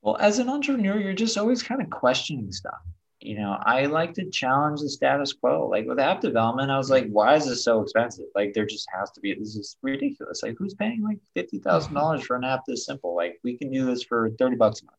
Well, 0.02 0.18
as 0.18 0.40
an 0.40 0.50
entrepreneur, 0.50 0.98
you're 0.98 1.14
just 1.14 1.38
always 1.38 1.64
kind 1.64 1.82
of 1.82 1.90
questioning 1.90 2.52
stuff 2.52 2.80
you 3.24 3.38
know, 3.38 3.58
I 3.66 3.86
like 3.86 4.14
to 4.16 4.30
challenge 4.30 4.82
the 4.82 4.90
status 4.90 5.32
quo. 5.32 5.68
Like 5.70 5.86
with 5.86 5.98
app 5.98 6.20
development, 6.20 6.70
I 6.70 6.78
was 6.78 6.90
like, 6.90 7.08
why 7.10 7.36
is 7.36 7.46
this 7.46 7.64
so 7.64 7.82
expensive? 7.82 8.26
Like 8.36 8.54
there 8.54 8.66
just 8.66 8.88
has 8.94 9.12
to 9.12 9.22
be 9.22 9.34
this 9.34 9.56
is 9.56 9.78
ridiculous. 9.82 10.44
Like 10.44 10.56
who's 10.58 10.74
paying 10.74 11.02
like 11.02 11.20
fifty 11.34 11.60
thousand 11.60 11.94
dollars 11.94 12.20
mm-hmm. 12.20 12.28
for 12.28 12.36
an 12.36 12.44
app 12.44 12.62
this 12.68 12.86
simple? 12.86 13.16
Like 13.16 13.40
we 13.44 13.58
can 13.58 13.72
do 13.72 13.86
this 13.86 14.04
for 14.04 14.30
30 14.38 14.58
bucks 14.58 14.82
a 14.82 14.86
month. 14.86 14.98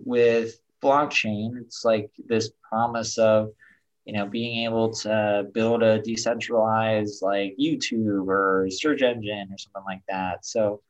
With 0.00 0.58
blockchain, 0.84 1.60
it's 1.60 1.84
like 1.84 2.10
this 2.26 2.50
promise 2.68 3.18
of, 3.18 3.50
you 4.04 4.12
know, 4.12 4.26
being 4.26 4.64
able 4.66 4.92
to 4.92 5.46
build 5.52 5.82
a 5.82 6.02
decentralized 6.02 7.22
like 7.22 7.56
YouTube 7.60 8.28
or 8.28 8.68
search 8.70 9.02
engine 9.02 9.48
or 9.50 9.58
something 9.58 9.84
like 9.86 10.02
that. 10.08 10.44
So 10.44 10.82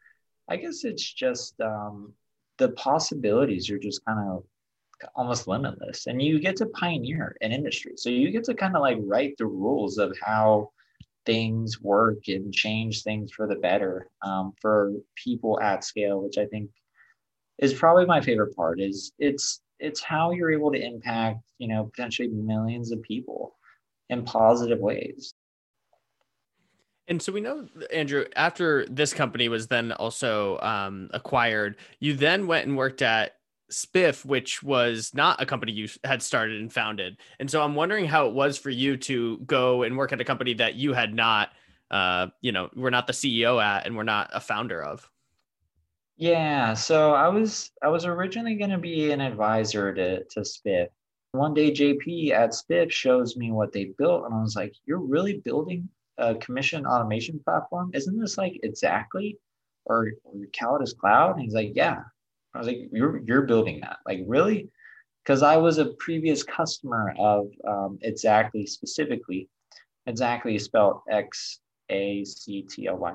I 0.49 0.57
guess 0.57 0.85
it's 0.85 1.13
just 1.13 1.61
um 1.61 2.13
the 2.59 2.71
possibilities 2.71 3.71
are 3.71 3.79
just 3.79 4.05
kind 4.05 4.31
of 4.31 4.45
almost 5.15 5.49
limitless 5.49 6.07
and 6.07 6.23
you 6.23 6.39
get 6.39 6.57
to 6.57 6.67
pioneer 6.67 7.37
an 7.41 7.53
industry 7.53 7.93
so 7.97 8.09
you 8.09 8.31
get 8.31 8.45
to 8.45 8.55
kind 8.55 8.77
of 8.77 8.81
like 8.81 8.97
write 9.01 9.35
the 9.39 9.47
rules 9.47 9.99
of 9.99 10.17
how 10.23 10.71
things 11.27 11.81
work 11.81 12.29
and 12.29 12.55
change 12.55 13.03
things 13.03 13.33
for 13.33 13.47
the 13.47 13.57
better 13.57 14.09
um, 14.23 14.53
for 14.61 14.93
people 15.17 15.61
at 15.61 15.85
scale 15.85 16.23
which 16.23 16.39
i 16.39 16.47
think 16.47 16.71
is 17.59 17.75
probably 17.75 18.07
my 18.07 18.21
favorite 18.21 18.55
part 18.55 18.81
is 18.81 19.13
it's 19.19 19.61
it's 19.85 20.03
how 20.03 20.31
you're 20.31 20.53
able 20.53 20.73
to 20.73 20.83
impact 20.83 21.41
you 21.59 21.69
know 21.69 21.85
potentially 21.85 22.29
millions 22.29 22.91
of 22.91 23.03
people 23.03 23.55
in 24.11 24.25
positive 24.25 24.79
ways 24.79 25.35
and 27.07 27.21
so 27.21 27.33
we 27.33 27.41
know, 27.43 27.69
Andrew, 27.93 28.25
after 28.35 28.87
this 28.87 29.13
company 29.13 29.49
was 29.49 29.67
then 29.67 29.93
also 29.93 30.59
um, 30.61 31.11
acquired, 31.13 31.77
you 32.01 32.15
then 32.15 32.47
went 32.47 32.67
and 32.67 32.77
worked 32.77 33.03
at 33.03 33.37
Spiff, 33.71 34.25
which 34.25 34.63
was 34.63 35.13
not 35.15 35.41
a 35.43 35.47
company 35.47 35.73
you 35.73 35.89
had 36.05 36.23
started 36.23 36.61
and 36.61 36.73
founded. 36.73 37.19
And 37.39 37.51
so 37.51 37.63
I'm 37.63 37.75
wondering 37.75 38.07
how 38.07 38.27
it 38.27 38.35
was 38.35 38.57
for 38.57 38.71
you 38.71 38.97
to 38.99 39.39
go 39.39 39.83
and 39.83 39.97
work 39.99 40.13
at 40.13 40.21
a 40.21 40.25
company 40.25 40.55
that 40.55 40.77
you 40.77 40.93
had 40.93 41.15
not, 41.15 41.51
uh, 41.91 42.29
you 42.41 42.53
know, 42.53 42.71
we're 42.75 42.91
not 42.91 43.07
the 43.07 43.13
CEO 43.13 43.63
at 43.63 43.87
and 43.87 43.97
we're 43.97 44.03
not 44.03 44.31
a 44.33 44.41
founder 44.41 44.83
of. 44.83 45.09
Yeah, 46.17 46.75
so 46.75 47.13
I 47.13 47.29
was 47.29 47.71
I 47.83 47.89
was 47.89 48.05
originally 48.07 48.55
going 48.57 48.71
to 48.71 48.79
be 48.79 49.11
an 49.13 49.21
advisor 49.21 49.93
to 49.95 50.25
to 50.25 50.41
Spiff. 50.41 50.89
One 51.33 51.55
day, 51.55 51.73
JP 51.73 52.31
at 52.31 52.51
Spiff 52.51 52.91
shows 52.91 53.37
me 53.37 53.51
what 53.51 53.73
they 53.73 53.87
built, 53.99 54.25
and 54.25 54.35
I 54.35 54.41
was 54.41 54.55
like, 54.57 54.75
"You're 54.87 55.01
really 55.01 55.39
building 55.41 55.89
a 56.19 56.35
commission 56.37 56.87
automation 56.87 57.41
platform? 57.41 57.91
Isn't 57.95 58.19
this 58.21 58.39
like 58.39 58.61
Xactly 58.65 59.39
or, 59.87 60.13
or 60.25 60.35
Callidus 60.53 60.97
Cloud?" 60.97 61.33
And 61.35 61.43
he's 61.43 61.55
like, 61.55 61.73
"Yeah." 61.75 62.03
I 62.55 62.59
was 62.59 62.69
like, 62.69 62.79
"You're 62.93 63.19
you're 63.25 63.43
building 63.43 63.81
that? 63.81 63.99
Like 64.07 64.21
really?" 64.27 64.71
Because 65.25 65.43
I 65.43 65.57
was 65.57 65.79
a 65.79 65.95
previous 65.99 66.43
customer 66.45 67.15
of 67.19 67.51
um, 67.67 67.99
Xactly 68.05 68.69
specifically. 68.69 69.49
Xactly 70.09 70.61
spelled 70.61 71.01
X 71.11 71.61
A 71.91 72.25
C 72.25 72.63
T 72.63 72.87
L 72.87 72.99
Y 72.99 73.15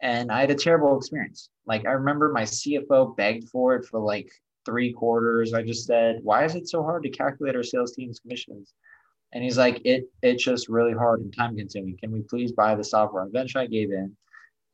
and 0.00 0.30
I 0.32 0.40
had 0.40 0.50
a 0.50 0.54
terrible 0.54 0.96
experience. 0.98 1.50
Like 1.66 1.86
I 1.86 1.92
remember 1.92 2.32
my 2.32 2.42
CFO 2.42 3.16
begged 3.16 3.48
for 3.48 3.74
it 3.76 3.86
for 3.86 4.00
like 4.00 4.30
three 4.64 4.92
quarters. 4.92 5.52
I 5.54 5.62
just 5.62 5.86
said, 5.86 6.20
"Why 6.22 6.44
is 6.44 6.54
it 6.54 6.68
so 6.68 6.82
hard 6.82 7.02
to 7.04 7.10
calculate 7.10 7.56
our 7.56 7.62
sales 7.62 7.92
team's 7.92 8.20
commissions?" 8.20 8.72
And 9.32 9.42
he's 9.42 9.58
like, 9.58 9.80
"It 9.84 10.04
it's 10.22 10.44
just 10.44 10.68
really 10.68 10.92
hard 10.92 11.20
and 11.20 11.34
time 11.34 11.56
consuming. 11.56 11.96
Can 11.98 12.12
we 12.12 12.22
please 12.22 12.52
buy 12.52 12.74
the 12.74 12.84
software?" 12.84 13.22
And 13.22 13.30
eventually, 13.30 13.64
I 13.64 13.68
gave 13.68 13.90
in, 13.92 14.16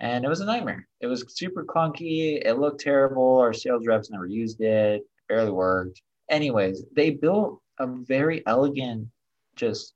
and 0.01 0.25
it 0.25 0.29
was 0.29 0.41
a 0.41 0.47
nightmare. 0.47 0.87
It 1.01 1.07
was 1.07 1.25
super 1.35 1.65
clunky. 1.65 2.41
It 2.45 2.59
looked 2.59 2.81
terrible. 2.81 3.39
Our 3.39 3.53
sales 3.53 3.87
reps 3.87 4.11
never 4.11 4.27
used 4.27 4.61
it. 4.61 5.03
Barely 5.29 5.51
worked. 5.53 6.03
Anyways, 6.29 6.85
they 6.93 7.11
built 7.11 7.61
a 7.79 7.87
very 7.87 8.47
elegant, 8.47 9.09
just 9.57 9.95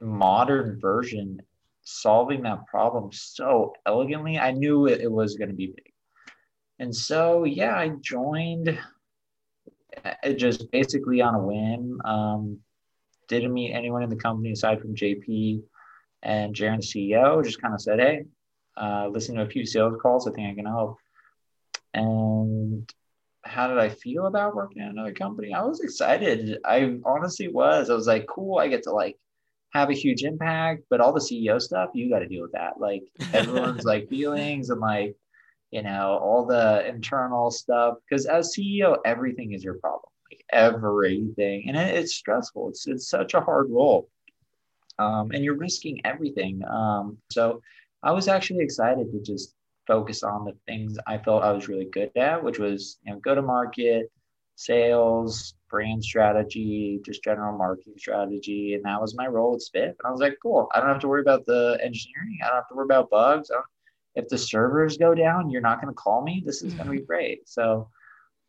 modern 0.00 0.78
version 0.80 1.40
solving 1.82 2.42
that 2.42 2.66
problem 2.66 3.10
so 3.12 3.74
elegantly. 3.86 4.38
I 4.38 4.52
knew 4.52 4.86
it, 4.86 5.00
it 5.00 5.10
was 5.10 5.36
going 5.36 5.48
to 5.48 5.54
be 5.56 5.68
big. 5.68 5.87
And 6.78 6.94
so, 6.94 7.44
yeah, 7.44 7.76
I 7.76 7.90
joined 8.00 8.78
it 10.22 10.34
just 10.34 10.70
basically 10.70 11.20
on 11.20 11.34
a 11.34 11.38
whim. 11.38 12.00
Um, 12.04 12.58
didn't 13.28 13.52
meet 13.52 13.72
anyone 13.72 14.02
in 14.02 14.10
the 14.10 14.16
company 14.16 14.52
aside 14.52 14.80
from 14.80 14.94
JP 14.94 15.62
and 16.22 16.54
Jaron, 16.54 16.80
the 16.80 17.12
CEO. 17.12 17.44
Just 17.44 17.60
kind 17.60 17.74
of 17.74 17.80
said, 17.80 18.00
hey, 18.00 18.24
uh, 18.76 19.08
listen 19.08 19.36
to 19.36 19.42
a 19.42 19.48
few 19.48 19.66
sales 19.66 19.98
calls. 20.00 20.26
I 20.26 20.32
think 20.32 20.50
I 20.50 20.54
can 20.54 20.66
help. 20.66 20.98
And 21.94 22.90
how 23.42 23.68
did 23.68 23.78
I 23.78 23.88
feel 23.88 24.26
about 24.26 24.54
working 24.54 24.82
at 24.82 24.90
another 24.90 25.12
company? 25.12 25.52
I 25.52 25.62
was 25.62 25.80
excited. 25.80 26.58
I 26.64 26.98
honestly 27.04 27.48
was. 27.48 27.90
I 27.90 27.94
was 27.94 28.06
like, 28.06 28.26
cool. 28.26 28.58
I 28.58 28.68
get 28.68 28.84
to 28.84 28.92
like 28.92 29.16
have 29.72 29.90
a 29.90 29.94
huge 29.94 30.22
impact, 30.22 30.84
but 30.90 31.00
all 31.00 31.12
the 31.12 31.20
CEO 31.20 31.60
stuff, 31.60 31.90
you 31.94 32.08
got 32.08 32.20
to 32.20 32.28
deal 32.28 32.42
with 32.42 32.52
that. 32.52 32.80
Like 32.80 33.02
everyone's 33.32 33.84
like 33.84 34.08
feelings 34.08 34.70
and 34.70 34.80
like, 34.80 35.16
you 35.70 35.82
know, 35.82 36.18
all 36.22 36.46
the 36.46 36.86
internal 36.86 37.50
stuff. 37.50 37.98
Because 38.08 38.26
as 38.26 38.54
CEO, 38.56 38.98
everything 39.04 39.52
is 39.52 39.62
your 39.64 39.74
problem, 39.74 40.10
like 40.30 40.44
everything, 40.50 41.64
and 41.68 41.76
it, 41.76 41.96
it's 41.96 42.14
stressful. 42.14 42.70
It's 42.70 42.86
it's 42.86 43.08
such 43.08 43.34
a 43.34 43.40
hard 43.40 43.70
role, 43.70 44.08
um, 44.98 45.30
and 45.32 45.44
you're 45.44 45.56
risking 45.56 46.00
everything. 46.04 46.62
Um, 46.68 47.18
so 47.30 47.62
I 48.02 48.12
was 48.12 48.28
actually 48.28 48.64
excited 48.64 49.12
to 49.12 49.20
just 49.20 49.54
focus 49.86 50.22
on 50.22 50.44
the 50.44 50.54
things 50.66 50.98
I 51.06 51.18
felt 51.18 51.42
I 51.42 51.52
was 51.52 51.68
really 51.68 51.86
good 51.86 52.10
at, 52.16 52.42
which 52.42 52.58
was 52.58 52.98
you 53.04 53.12
know 53.12 53.18
go 53.20 53.34
to 53.34 53.42
market, 53.42 54.10
sales, 54.58 55.54
brand 55.70 56.02
strategy, 56.02 57.00
just 57.04 57.22
general 57.22 57.56
marketing 57.56 57.94
strategy. 57.96 58.74
And 58.74 58.84
that 58.84 59.00
was 59.00 59.14
my 59.14 59.26
role 59.26 59.54
at 59.54 59.60
Spiff. 59.60 59.90
And 59.90 59.96
I 60.04 60.10
was 60.10 60.20
like, 60.20 60.36
cool. 60.42 60.68
I 60.74 60.80
don't 60.80 60.88
have 60.88 61.00
to 61.00 61.08
worry 61.08 61.20
about 61.20 61.46
the 61.46 61.78
engineering. 61.82 62.38
I 62.42 62.48
don't 62.48 62.56
have 62.56 62.68
to 62.68 62.74
worry 62.74 62.86
about 62.86 63.10
bugs. 63.10 63.50
If 64.14 64.28
the 64.28 64.38
servers 64.38 64.96
go 64.96 65.14
down, 65.14 65.50
you're 65.50 65.60
not 65.60 65.80
going 65.80 65.92
to 65.92 65.96
call 65.96 66.22
me. 66.22 66.42
This 66.44 66.62
is 66.62 66.74
going 66.74 66.86
to 66.86 66.92
be 66.92 67.02
great. 67.02 67.48
So, 67.48 67.88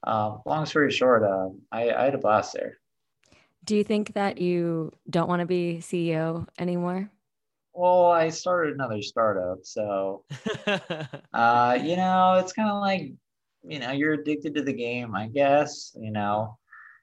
um, 0.06 0.42
long 0.46 0.66
story 0.66 0.92
short, 0.92 1.24
uh, 1.24 1.50
I, 1.72 1.92
I 1.92 2.06
had 2.06 2.16
a 2.16 2.20
blast 2.20 2.54
there. 2.54 2.78
Do 3.66 3.76
you 3.76 3.84
think 3.84 4.14
that 4.14 4.40
you 4.40 4.92
don't 5.10 5.28
want 5.28 5.42
to 5.42 5.46
be 5.46 5.80
CEO 5.82 6.48
anymore? 6.58 7.12
Well, 7.74 8.06
I 8.06 8.30
started 8.30 8.74
another 8.74 9.02
startup. 9.02 9.60
So, 9.64 10.24
uh, 11.34 11.78
you 11.82 11.96
know, 11.96 12.40
it's 12.40 12.54
kind 12.54 12.70
of 12.70 12.82
like 12.82 13.12
you 13.64 13.80
know 13.80 13.92
you're 13.92 14.14
addicted 14.14 14.56
to 14.56 14.62
the 14.62 14.74
game 14.74 15.16
i 15.16 15.28
guess 15.28 15.96
you 16.00 16.12
know 16.12 16.58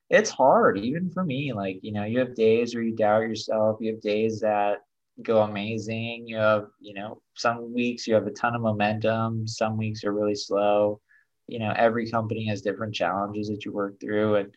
it's 0.08 0.30
hard 0.30 0.78
even 0.78 1.10
for 1.10 1.24
me 1.24 1.52
like 1.52 1.78
you 1.82 1.92
know 1.92 2.04
you 2.04 2.18
have 2.18 2.34
days 2.34 2.74
where 2.74 2.84
you 2.84 2.94
doubt 2.94 3.22
yourself 3.22 3.76
you 3.80 3.92
have 3.92 4.00
days 4.00 4.40
that 4.40 4.78
go 5.22 5.42
amazing 5.42 6.26
you 6.26 6.36
have 6.36 6.66
you 6.80 6.92
know 6.94 7.20
some 7.34 7.72
weeks 7.72 8.06
you 8.06 8.14
have 8.14 8.26
a 8.26 8.30
ton 8.32 8.54
of 8.54 8.60
momentum 8.60 9.46
some 9.46 9.76
weeks 9.76 10.04
are 10.04 10.12
really 10.12 10.34
slow 10.34 11.00
you 11.46 11.58
know 11.58 11.72
every 11.76 12.10
company 12.10 12.46
has 12.46 12.60
different 12.60 12.94
challenges 12.94 13.48
that 13.48 13.64
you 13.64 13.72
work 13.72 13.98
through 14.00 14.36
and 14.36 14.54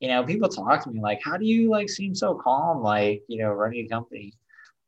you 0.00 0.08
know 0.08 0.22
people 0.22 0.48
talk 0.48 0.82
to 0.82 0.90
me 0.90 1.00
like 1.00 1.20
how 1.24 1.36
do 1.36 1.46
you 1.46 1.70
like 1.70 1.88
seem 1.88 2.14
so 2.14 2.34
calm 2.34 2.82
like 2.82 3.22
you 3.28 3.38
know 3.38 3.50
running 3.50 3.86
a 3.86 3.88
company 3.88 4.34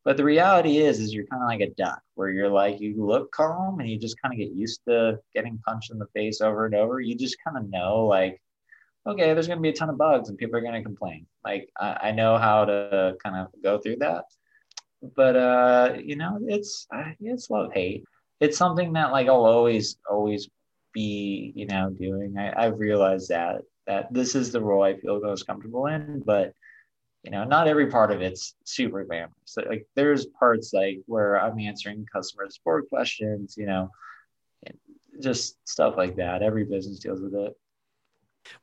but 0.05 0.17
the 0.17 0.23
reality 0.23 0.77
is, 0.77 0.99
is 0.99 1.13
you're 1.13 1.25
kind 1.25 1.41
of 1.41 1.47
like 1.47 1.61
a 1.61 1.73
duck 1.73 1.99
where 2.13 2.29
you're 2.29 2.47
like, 2.47 2.79
you 2.79 3.03
look 3.03 3.31
calm 3.31 3.79
and 3.79 3.89
you 3.89 3.97
just 3.97 4.21
kind 4.21 4.31
of 4.31 4.37
get 4.37 4.51
used 4.51 4.81
to 4.87 5.19
getting 5.33 5.59
punched 5.65 5.91
in 5.91 5.97
the 5.97 6.05
face 6.13 6.41
over 6.41 6.67
and 6.67 6.75
over. 6.75 6.99
You 6.99 7.15
just 7.15 7.37
kind 7.43 7.57
of 7.57 7.67
know 7.71 8.05
like, 8.05 8.39
okay, 9.07 9.33
there's 9.33 9.47
going 9.47 9.57
to 9.57 9.63
be 9.63 9.69
a 9.69 9.73
ton 9.73 9.89
of 9.89 9.97
bugs 9.97 10.29
and 10.29 10.37
people 10.37 10.57
are 10.57 10.61
going 10.61 10.75
to 10.75 10.83
complain. 10.83 11.25
Like 11.43 11.69
I, 11.79 11.97
I, 12.03 12.11
know 12.11 12.37
how 12.37 12.65
to 12.65 13.15
kind 13.23 13.35
of 13.35 13.47
go 13.63 13.79
through 13.79 13.97
that. 13.97 14.25
But, 15.15 15.35
uh, 15.35 15.93
you 16.03 16.15
know, 16.15 16.39
it's, 16.47 16.87
it's 17.19 17.49
love 17.49 17.71
hate. 17.73 18.03
It's 18.39 18.57
something 18.57 18.93
that 18.93 19.11
like 19.11 19.27
I'll 19.27 19.45
always, 19.45 19.97
always 20.09 20.49
be, 20.93 21.53
you 21.55 21.67
know, 21.67 21.89
doing. 21.89 22.37
I, 22.37 22.65
I've 22.65 22.79
realized 22.79 23.29
that, 23.29 23.61
that 23.87 24.13
this 24.13 24.35
is 24.35 24.51
the 24.51 24.61
role 24.61 24.83
I 24.83 24.97
feel 24.97 25.19
most 25.21 25.45
comfortable 25.45 25.87
in, 25.87 26.23
but 26.25 26.53
you 27.23 27.31
know, 27.31 27.43
not 27.43 27.67
every 27.67 27.87
part 27.87 28.11
of 28.11 28.21
it's 28.21 28.53
super 28.65 29.03
glamorous. 29.03 29.57
Like 29.57 29.87
there's 29.95 30.27
parts 30.27 30.73
like 30.73 30.99
where 31.07 31.41
I'm 31.41 31.59
answering 31.59 32.05
customer 32.13 32.47
support 32.51 32.87
questions, 32.87 33.55
you 33.57 33.65
know, 33.65 33.89
just 35.21 35.57
stuff 35.67 35.95
like 35.97 36.15
that. 36.17 36.43
Every 36.43 36.65
business 36.65 36.99
deals 36.99 37.21
with 37.21 37.33
it. 37.33 37.57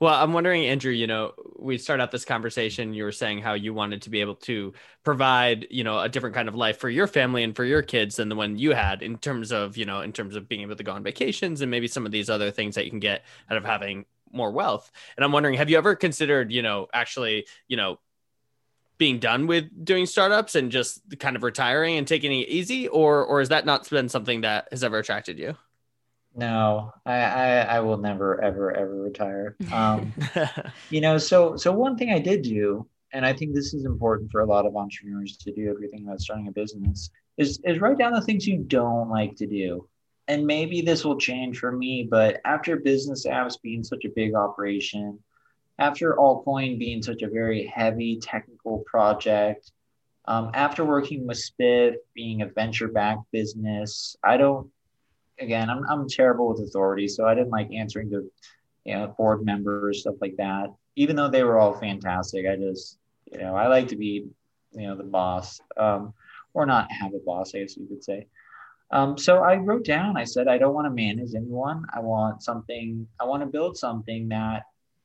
Well, 0.01 0.15
I'm 0.15 0.33
wondering, 0.33 0.65
Andrew, 0.67 0.93
you 0.93 1.07
know, 1.07 1.33
we 1.59 1.79
start 1.79 2.01
out 2.01 2.11
this 2.11 2.25
conversation. 2.25 2.95
You 2.95 3.05
were 3.05 3.13
saying 3.13 3.41
how 3.43 3.55
you 3.55 3.75
wanted 3.75 4.03
to 4.03 4.11
be 4.11 4.21
able 4.21 4.37
to 4.37 4.73
provide, 5.05 5.67
you 5.71 5.85
know, 5.85 5.99
a 6.01 6.09
different 6.09 6.35
kind 6.35 6.49
of 6.49 6.55
life 6.55 6.79
for 6.79 6.89
your 6.89 7.07
family 7.07 7.43
and 7.43 7.55
for 7.55 7.65
your 7.65 7.83
kids 7.83 8.17
than 8.17 8.29
the 8.29 8.37
one 8.37 8.59
you 8.59 8.73
had 8.73 9.03
in 9.03 9.19
terms 9.19 9.53
of, 9.53 9.77
you 9.77 9.85
know, 9.85 10.01
in 10.01 10.13
terms 10.13 10.37
of 10.37 10.49
being 10.49 10.63
able 10.63 10.77
to 10.77 10.85
go 10.85 10.93
on 10.93 11.03
vacations 11.03 11.61
and 11.61 11.71
maybe 11.71 11.87
some 11.87 12.07
of 12.07 12.13
these 12.13 12.31
other 12.31 12.51
things 12.51 12.75
that 12.75 12.85
you 12.85 12.91
can 12.91 13.01
get 13.01 13.25
out 13.51 13.57
of 13.57 13.65
having 13.65 14.05
more 14.33 14.51
wealth. 14.51 14.91
And 15.17 15.25
I'm 15.25 15.33
wondering, 15.33 15.57
have 15.57 15.71
you 15.71 15.79
ever 15.79 15.95
considered, 15.95 16.51
you 16.51 16.63
know, 16.63 16.89
actually, 16.93 17.47
you 17.69 17.77
know, 17.77 17.99
being 18.99 19.19
done 19.19 19.47
with 19.47 19.85
doing 19.85 20.07
startups 20.07 20.55
and 20.55 20.71
just 20.71 21.01
kind 21.19 21.35
of 21.35 21.43
retiring 21.43 21.97
and 21.97 22.07
taking 22.07 22.31
it 22.33 22.49
easy, 22.49 22.87
or 22.87 23.25
or 23.25 23.41
has 23.41 23.49
that 23.49 23.67
not 23.67 23.89
been 23.91 24.09
something 24.09 24.43
that 24.43 24.69
has 24.71 24.85
ever 24.85 24.99
attracted 24.99 25.39
you? 25.39 25.57
No, 26.35 26.93
I, 27.05 27.15
I, 27.15 27.47
I 27.61 27.81
will 27.81 27.99
never, 27.99 28.41
ever, 28.43 28.75
ever 28.75 28.95
retire. 28.95 29.57
Um, 29.73 30.13
you 30.91 31.01
know, 31.01 31.19
so 31.19 31.57
so 31.57 31.73
one 31.73 31.97
thing 31.97 32.11
I 32.11 32.19
did 32.19 32.43
do, 32.43 32.87
and 33.13 33.27
I 33.27 33.33
think 33.33 33.55
this 33.55 33.75
is 33.75 33.85
important 33.85 34.31
for 34.31 34.41
a 34.41 34.47
lot 34.47 34.67
of 34.67 34.77
entrepreneurs 34.77 35.37
to 35.39 35.53
do 35.53 35.71
everything 35.71 36.05
about 36.05 36.21
starting 36.21 36.49
a 36.49 36.53
business, 36.53 37.11
is 37.37 37.61
is 37.65 37.81
write 37.81 37.99
down 37.99 38.13
the 38.13 38.23
things 38.23 38.47
you 38.47 38.59
don't 38.59 39.11
like 39.11 39.37
to 39.37 39.47
do. 39.47 39.89
And 40.29 40.47
maybe 40.47 40.81
this 40.81 41.05
will 41.05 41.19
change 41.19 41.59
for 41.59 41.73
me, 41.73 42.07
but 42.09 42.41
after 42.45 42.77
business 42.77 43.27
apps 43.27 43.61
being 43.61 43.83
such 43.83 44.05
a 44.05 44.11
big 44.15 44.35
operation, 44.35 45.19
after 45.79 46.15
Altcoin 46.15 46.79
being 46.79 47.03
such 47.03 47.23
a 47.23 47.29
very 47.29 47.67
heavy 47.67 48.19
technical 48.21 48.85
project, 48.87 49.73
um, 50.27 50.51
after 50.55 50.85
working 50.85 51.27
with 51.27 51.39
Spiff 51.39 51.97
being 52.15 52.43
a 52.43 52.47
venture 52.47 52.89
backed 52.89 53.31
business, 53.33 54.17
I 54.23 54.37
don't, 54.37 54.71
again, 55.39 55.71
I'm, 55.71 55.85
I'm 55.89 56.09
terrible 56.09 56.49
with 56.49 56.61
authority. 56.61 57.09
So 57.09 57.27
I 57.27 57.35
didn't 57.35 57.51
like 57.51 57.73
answering 57.73 58.11
to, 58.11 58.31
you 58.85 58.95
know, 58.95 59.15
board 59.17 59.45
members, 59.45 60.01
stuff 60.01 60.17
like 60.21 60.37
that. 60.37 60.73
even 60.97 61.17
though 61.17 61.29
they 61.29 61.43
were 61.43 61.59
all 61.59 61.75
fantastic, 61.75 62.47
I 62.47 62.57
just, 62.57 62.99
you 63.31 63.39
know, 63.39 63.57
I 63.57 63.67
like 63.69 63.89
to 63.89 63.97
be, 63.97 64.27
you 64.73 64.87
know, 64.87 64.97
the 64.97 65.05
boss, 65.05 65.61
um, 65.77 66.13
or 66.55 66.67
not 66.67 66.91
have 66.93 67.15
a 67.15 67.19
boss, 67.19 67.55
I 67.55 67.61
guess 67.61 67.77
you 67.77 67.87
could 67.87 68.05
say. 68.05 68.27
Um, 68.91 69.17
so 69.17 69.39
I 69.39 69.57
wrote 69.57 69.87
down, 69.87 70.19
I 70.19 70.25
said, 70.25 70.49
I 70.49 70.59
don't 70.59 70.75
want 70.75 70.85
to 70.87 70.91
manage 70.91 71.35
anyone. 71.35 71.87
I 71.95 72.01
want 72.01 72.43
something, 72.43 73.07
I 73.19 73.25
want 73.25 73.43
to 73.43 73.47
build 73.47 73.79
something 73.79 74.29
that 74.29 74.65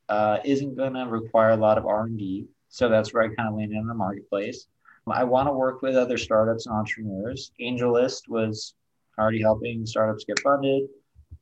uh, 0.09 0.39
isn't 0.43 0.75
going 0.75 0.93
to 0.93 1.05
require 1.05 1.51
a 1.51 1.57
lot 1.57 1.77
of 1.77 1.85
R&D. 1.85 2.47
So 2.67 2.89
that's 2.89 3.13
where 3.13 3.23
I 3.23 3.27
kind 3.33 3.47
of 3.47 3.55
landed 3.55 3.77
in 3.77 3.87
the 3.87 3.93
marketplace. 3.93 4.67
I 5.09 5.23
want 5.23 5.47
to 5.47 5.53
work 5.53 5.81
with 5.81 5.95
other 5.95 6.17
startups 6.17 6.65
and 6.65 6.75
entrepreneurs. 6.75 7.51
AngelList 7.61 8.27
was 8.27 8.73
already 9.17 9.41
helping 9.41 9.85
startups 9.85 10.25
get 10.25 10.39
funded. 10.39 10.83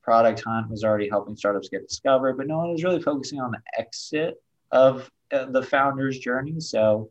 Product 0.02 0.42
Hunt 0.46 0.70
was 0.70 0.84
already 0.84 1.10
helping 1.10 1.36
startups 1.36 1.70
get 1.70 1.88
discovered, 1.88 2.38
but 2.38 2.48
no 2.48 2.58
one 2.58 2.72
was 2.72 2.84
really 2.84 3.02
focusing 3.02 3.40
on 3.40 3.52
the 3.52 3.62
exit 3.78 4.36
of 4.72 5.10
uh, 5.32 5.46
the 5.46 5.64
founder's 5.64 6.20
journey. 6.20 6.60
So 6.60 7.10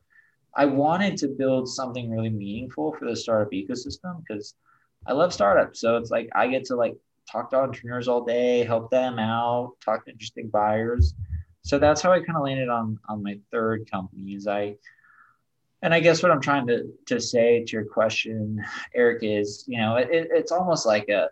I 0.57 0.67
wanted 0.67 1.17
to 1.19 1.29
build 1.29 1.69
something 1.69 2.11
really 2.11 2.31
meaningful 2.31 2.95
for 2.99 3.07
the 3.07 3.17
startup 3.17 3.53
ecosystem 3.53 4.23
because 4.27 4.55
I 5.07 5.13
love 5.13 5.33
startups. 5.33 5.81
So 5.81 5.97
it's 5.97 6.11
like 6.11 6.29
I 6.35 6.47
get 6.47 6.65
to 6.67 6.77
like 6.77 6.95
talk 7.31 7.51
to 7.51 7.57
entrepreneurs 7.57 8.09
all 8.09 8.25
day, 8.25 8.65
help 8.65 8.91
them 8.91 9.19
out, 9.19 9.73
talk 9.85 10.05
to 10.05 10.13
interesting 10.13 10.49
buyers. 10.49 11.15
So 11.63 11.79
that's 11.79 12.01
how 12.03 12.13
I 12.13 12.21
kind 12.21 12.37
of 12.37 12.45
landed 12.45 12.69
on 12.69 12.99
on 13.09 13.23
my 13.23 13.39
third 13.51 13.91
company. 13.91 14.35
Is 14.35 14.47
I 14.47 14.77
and 15.85 15.95
I 15.95 16.01
guess 16.01 16.23
what 16.23 16.33
I'm 16.33 16.41
trying 16.41 16.67
to 16.67 16.93
to 17.07 17.21
say 17.21 17.63
to 17.65 17.73
your 17.73 17.85
question, 17.85 18.61
Eric, 18.95 19.21
is 19.23 19.65
you 19.69 19.79
know 19.79 19.97
it, 19.97 20.09
it's 20.11 20.51
almost 20.51 20.85
like 20.87 21.09
a 21.09 21.29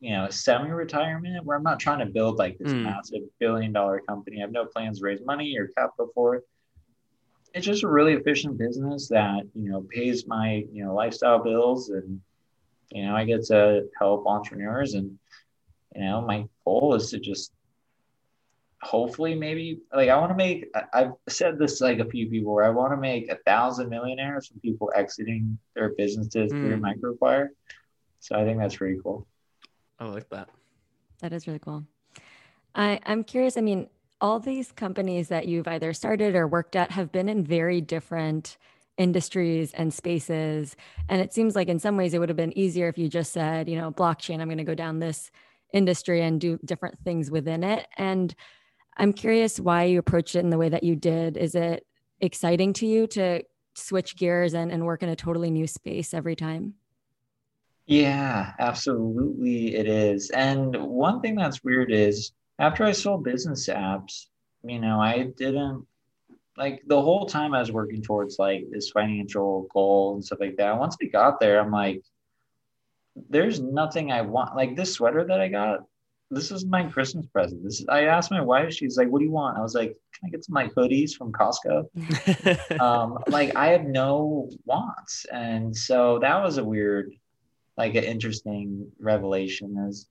you 0.00 0.12
know, 0.12 0.28
semi-retirement 0.28 1.44
where 1.44 1.56
I'm 1.56 1.62
not 1.62 1.80
trying 1.80 2.00
to 2.00 2.06
build 2.06 2.38
like 2.38 2.58
this 2.58 2.72
mm. 2.72 2.82
massive 2.82 3.22
billion 3.38 3.72
dollar 3.72 4.00
company. 4.00 4.38
I 4.38 4.40
have 4.42 4.52
no 4.52 4.66
plans 4.66 4.98
to 4.98 5.04
raise 5.04 5.20
money 5.24 5.56
or 5.58 5.68
capital 5.68 6.10
for 6.14 6.36
it. 6.36 6.44
It's 7.54 7.64
just 7.64 7.82
a 7.82 7.88
really 7.88 8.12
efficient 8.12 8.58
business 8.58 9.08
that, 9.08 9.44
you 9.54 9.70
know, 9.70 9.86
pays 9.90 10.26
my, 10.26 10.64
you 10.70 10.84
know, 10.84 10.94
lifestyle 10.94 11.42
bills 11.42 11.88
and, 11.88 12.20
you 12.92 13.06
know, 13.06 13.16
I 13.16 13.24
get 13.24 13.44
to 13.46 13.88
help 13.98 14.26
entrepreneurs 14.26 14.92
and, 14.92 15.18
you 15.94 16.02
know, 16.02 16.20
my 16.20 16.44
goal 16.66 16.94
is 16.94 17.10
to 17.10 17.18
just 17.18 17.52
hopefully 18.86 19.34
maybe 19.34 19.80
like 19.92 20.08
I 20.08 20.16
want 20.16 20.30
to 20.30 20.36
make 20.36 20.70
I've 20.92 21.12
said 21.28 21.58
this 21.58 21.80
like 21.80 21.98
a 21.98 22.04
few 22.04 22.30
people 22.30 22.54
where 22.54 22.64
I 22.64 22.70
want 22.70 22.92
to 22.92 22.96
make 22.96 23.30
a 23.30 23.36
thousand 23.44 23.88
millionaires 23.90 24.46
from 24.46 24.60
people 24.60 24.92
exiting 24.94 25.58
their 25.74 25.90
businesses 25.96 26.52
mm. 26.52 26.62
through 26.62 26.80
microacquire. 26.80 27.48
So 28.20 28.36
I 28.36 28.44
think 28.44 28.58
that's 28.58 28.76
pretty 28.76 28.98
cool. 29.02 29.26
I 29.98 30.06
like 30.06 30.28
that. 30.30 30.48
That 31.20 31.32
is 31.32 31.46
really 31.46 31.58
cool. 31.58 31.84
I, 32.74 33.00
I'm 33.06 33.24
curious. 33.24 33.56
I 33.56 33.62
mean, 33.62 33.88
all 34.20 34.38
these 34.40 34.72
companies 34.72 35.28
that 35.28 35.48
you've 35.48 35.68
either 35.68 35.92
started 35.92 36.36
or 36.36 36.46
worked 36.46 36.76
at 36.76 36.92
have 36.92 37.10
been 37.10 37.28
in 37.28 37.44
very 37.44 37.80
different 37.80 38.56
industries 38.98 39.72
and 39.74 39.92
spaces. 39.92 40.76
And 41.08 41.20
it 41.20 41.32
seems 41.32 41.54
like 41.54 41.68
in 41.68 41.78
some 41.78 41.96
ways 41.96 42.14
it 42.14 42.18
would 42.18 42.28
have 42.28 42.36
been 42.36 42.56
easier 42.56 42.88
if 42.88 42.98
you 42.98 43.08
just 43.08 43.32
said, 43.32 43.68
you 43.68 43.76
know, 43.76 43.90
blockchain, 43.90 44.40
I'm 44.40 44.48
going 44.48 44.58
to 44.58 44.64
go 44.64 44.74
down 44.74 44.98
this 44.98 45.30
industry 45.72 46.22
and 46.22 46.40
do 46.40 46.58
different 46.64 46.98
things 47.04 47.30
within 47.30 47.62
it. 47.62 47.86
And 47.96 48.34
I'm 48.96 49.12
curious 49.12 49.60
why 49.60 49.84
you 49.84 49.98
approached 49.98 50.36
it 50.36 50.40
in 50.40 50.50
the 50.50 50.58
way 50.58 50.68
that 50.68 50.82
you 50.82 50.96
did. 50.96 51.36
Is 51.36 51.54
it 51.54 51.86
exciting 52.20 52.72
to 52.74 52.86
you 52.86 53.06
to 53.08 53.42
switch 53.74 54.16
gears 54.16 54.54
and, 54.54 54.72
and 54.72 54.86
work 54.86 55.02
in 55.02 55.08
a 55.08 55.16
totally 55.16 55.50
new 55.50 55.66
space 55.66 56.14
every 56.14 56.36
time? 56.36 56.74
Yeah, 57.86 58.52
absolutely 58.58 59.76
it 59.76 59.86
is. 59.86 60.30
And 60.30 60.76
one 60.76 61.20
thing 61.20 61.36
that's 61.36 61.62
weird 61.62 61.92
is 61.92 62.32
after 62.58 62.84
I 62.84 62.92
sold 62.92 63.22
business 63.22 63.68
apps, 63.68 64.26
you 64.64 64.80
know, 64.80 65.00
I 65.00 65.30
didn't 65.36 65.86
like 66.56 66.82
the 66.86 67.00
whole 67.00 67.26
time 67.26 67.54
I 67.54 67.60
was 67.60 67.70
working 67.70 68.02
towards 68.02 68.38
like 68.38 68.64
this 68.70 68.90
financial 68.90 69.68
goal 69.72 70.14
and 70.14 70.24
stuff 70.24 70.40
like 70.40 70.56
that. 70.56 70.78
Once 70.78 70.96
we 71.00 71.08
got 71.08 71.38
there, 71.38 71.60
I'm 71.60 71.70
like, 71.70 72.02
there's 73.28 73.60
nothing 73.60 74.10
I 74.10 74.22
want. 74.22 74.56
Like 74.56 74.74
this 74.74 74.94
sweater 74.94 75.24
that 75.24 75.40
I 75.40 75.48
got, 75.48 75.80
this 76.30 76.50
is 76.50 76.66
my 76.66 76.84
Christmas 76.84 77.26
present. 77.26 77.62
This 77.62 77.80
is, 77.80 77.86
I 77.88 78.04
asked 78.04 78.30
my 78.30 78.40
wife, 78.40 78.72
she's 78.72 78.96
like, 78.96 79.08
what 79.08 79.20
do 79.20 79.24
you 79.24 79.30
want? 79.30 79.56
I 79.56 79.62
was 79.62 79.74
like, 79.74 79.96
can 80.12 80.26
I 80.26 80.30
get 80.30 80.44
some 80.44 80.54
like 80.54 80.74
hoodies 80.74 81.12
from 81.12 81.32
Costco? 81.32 82.80
um, 82.80 83.18
like 83.28 83.54
I 83.54 83.68
have 83.68 83.84
no 83.84 84.50
wants. 84.64 85.24
And 85.32 85.76
so 85.76 86.18
that 86.20 86.42
was 86.42 86.58
a 86.58 86.64
weird 86.64 87.12
like 87.76 87.94
an 87.94 88.04
interesting 88.04 88.90
revelation 88.98 89.76
is 89.88 90.08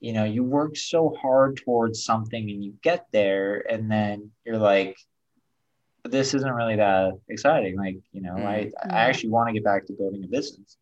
you 0.00 0.12
know 0.12 0.24
you 0.24 0.44
work 0.44 0.76
so 0.76 1.16
hard 1.20 1.56
towards 1.56 2.04
something 2.04 2.50
and 2.50 2.64
you 2.64 2.74
get 2.82 3.06
there 3.12 3.64
and 3.70 3.90
then 3.90 4.30
you're 4.44 4.58
like 4.58 4.96
this 6.04 6.34
isn't 6.34 6.52
really 6.52 6.76
that 6.76 7.12
exciting 7.28 7.76
like 7.76 7.96
you 8.12 8.20
know 8.20 8.34
mm-hmm. 8.34 8.46
i 8.46 8.70
i 8.90 9.08
actually 9.08 9.30
want 9.30 9.48
to 9.48 9.52
get 9.52 9.64
back 9.64 9.86
to 9.86 9.92
building 9.92 10.24
a 10.24 10.28
business 10.28 10.76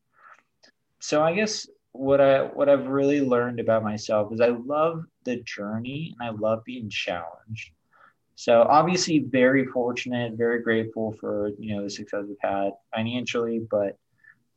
so 0.99 1.23
i 1.23 1.35
guess 1.35 1.67
what 1.93 2.21
i 2.21 2.43
what 2.43 2.69
i've 2.69 2.87
really 2.87 3.21
learned 3.21 3.61
about 3.61 3.83
myself 3.83 4.33
is 4.33 4.41
i 4.41 4.49
love 4.49 5.05
the 5.25 5.37
journey 5.43 6.15
and 6.19 6.29
i 6.29 6.33
love 6.33 6.63
being 6.65 6.89
challenged 6.89 7.71
so 8.37 8.63
obviously 8.63 9.19
very 9.19 9.67
fortunate 9.67 10.33
very 10.35 10.63
grateful 10.63 11.13
for 11.21 11.51
you 11.59 11.75
know 11.75 11.83
the 11.83 11.91
success 11.91 12.25
we've 12.27 12.37
had 12.41 12.71
financially 12.95 13.61
but 13.71 13.99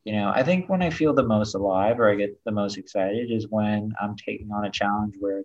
you 0.04 0.14
know, 0.14 0.32
I 0.36 0.44
think 0.44 0.68
when 0.68 0.82
I 0.82 0.90
feel 0.90 1.14
the 1.14 1.24
most 1.24 1.56
alive 1.56 2.00
or 2.00 2.10
I 2.10 2.16
get 2.16 2.38
the 2.44 2.52
most 2.52 2.78
excited 2.78 3.32
is 3.32 3.48
when 3.50 3.94
I'm 4.02 4.16
taking 4.18 4.52
on 4.52 4.66
a 4.66 4.72
challenge 4.72 5.16
where 5.20 5.44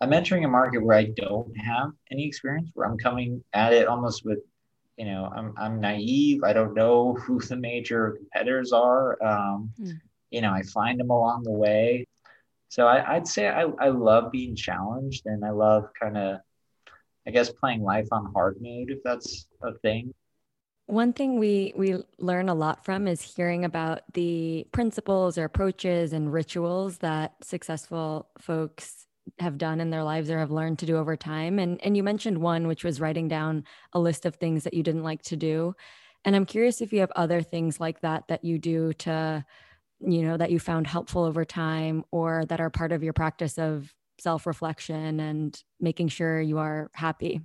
I'm 0.00 0.12
entering 0.12 0.44
a 0.44 0.48
market 0.48 0.84
where 0.84 0.98
I 0.98 1.04
don't 1.16 1.56
have 1.56 1.92
any 2.10 2.26
experience, 2.26 2.70
where 2.74 2.86
I'm 2.86 2.98
coming 2.98 3.42
at 3.54 3.72
it 3.72 3.88
almost 3.88 4.24
with, 4.24 4.40
you 4.98 5.06
know, 5.06 5.32
I'm, 5.34 5.54
I'm 5.56 5.80
naive. 5.80 6.44
I 6.44 6.52
don't 6.52 6.74
know 6.74 7.14
who 7.14 7.40
the 7.40 7.56
major 7.56 8.12
competitors 8.12 8.72
are. 8.72 9.22
Um, 9.22 9.72
mm. 9.80 9.98
You 10.34 10.40
know, 10.40 10.50
I 10.50 10.62
find 10.62 10.98
them 10.98 11.10
along 11.10 11.44
the 11.44 11.52
way. 11.52 12.08
So 12.68 12.88
I, 12.88 13.18
would 13.18 13.28
say 13.28 13.46
I, 13.46 13.66
I 13.78 13.90
love 13.90 14.32
being 14.32 14.56
challenged 14.56 15.26
and 15.26 15.44
I 15.44 15.50
love 15.50 15.84
kind 16.00 16.16
of, 16.16 16.40
I 17.24 17.30
guess, 17.30 17.50
playing 17.50 17.84
life 17.84 18.08
on 18.10 18.32
hard 18.34 18.56
mode, 18.60 18.90
if 18.90 18.98
that's 19.04 19.46
a 19.62 19.74
thing. 19.74 20.12
One 20.86 21.12
thing 21.12 21.38
we 21.38 21.72
we 21.76 22.02
learn 22.18 22.48
a 22.48 22.54
lot 22.54 22.84
from 22.84 23.06
is 23.06 23.22
hearing 23.22 23.64
about 23.64 24.00
the 24.12 24.66
principles 24.72 25.38
or 25.38 25.44
approaches 25.44 26.12
and 26.12 26.32
rituals 26.32 26.98
that 26.98 27.36
successful 27.42 28.28
folks 28.38 29.06
have 29.38 29.56
done 29.56 29.80
in 29.80 29.90
their 29.90 30.02
lives 30.02 30.28
or 30.28 30.40
have 30.40 30.50
learned 30.50 30.80
to 30.80 30.86
do 30.86 30.96
over 30.96 31.16
time. 31.16 31.60
And 31.60 31.80
and 31.84 31.96
you 31.96 32.02
mentioned 32.02 32.38
one 32.38 32.66
which 32.66 32.82
was 32.82 33.00
writing 33.00 33.28
down 33.28 33.64
a 33.92 34.00
list 34.00 34.26
of 34.26 34.34
things 34.34 34.64
that 34.64 34.74
you 34.74 34.82
didn't 34.82 35.04
like 35.04 35.22
to 35.22 35.36
do. 35.36 35.76
And 36.24 36.34
I'm 36.34 36.44
curious 36.44 36.80
if 36.80 36.92
you 36.92 37.00
have 37.00 37.12
other 37.14 37.40
things 37.40 37.78
like 37.78 38.00
that 38.00 38.26
that 38.28 38.44
you 38.44 38.58
do 38.58 38.92
to 38.94 39.44
you 40.06 40.22
know 40.22 40.36
that 40.36 40.50
you 40.50 40.58
found 40.58 40.86
helpful 40.86 41.24
over 41.24 41.44
time 41.44 42.04
or 42.10 42.44
that 42.46 42.60
are 42.60 42.70
part 42.70 42.92
of 42.92 43.02
your 43.02 43.12
practice 43.12 43.58
of 43.58 43.92
self-reflection 44.18 45.20
and 45.20 45.62
making 45.80 46.08
sure 46.08 46.40
you 46.40 46.58
are 46.58 46.90
happy. 46.94 47.40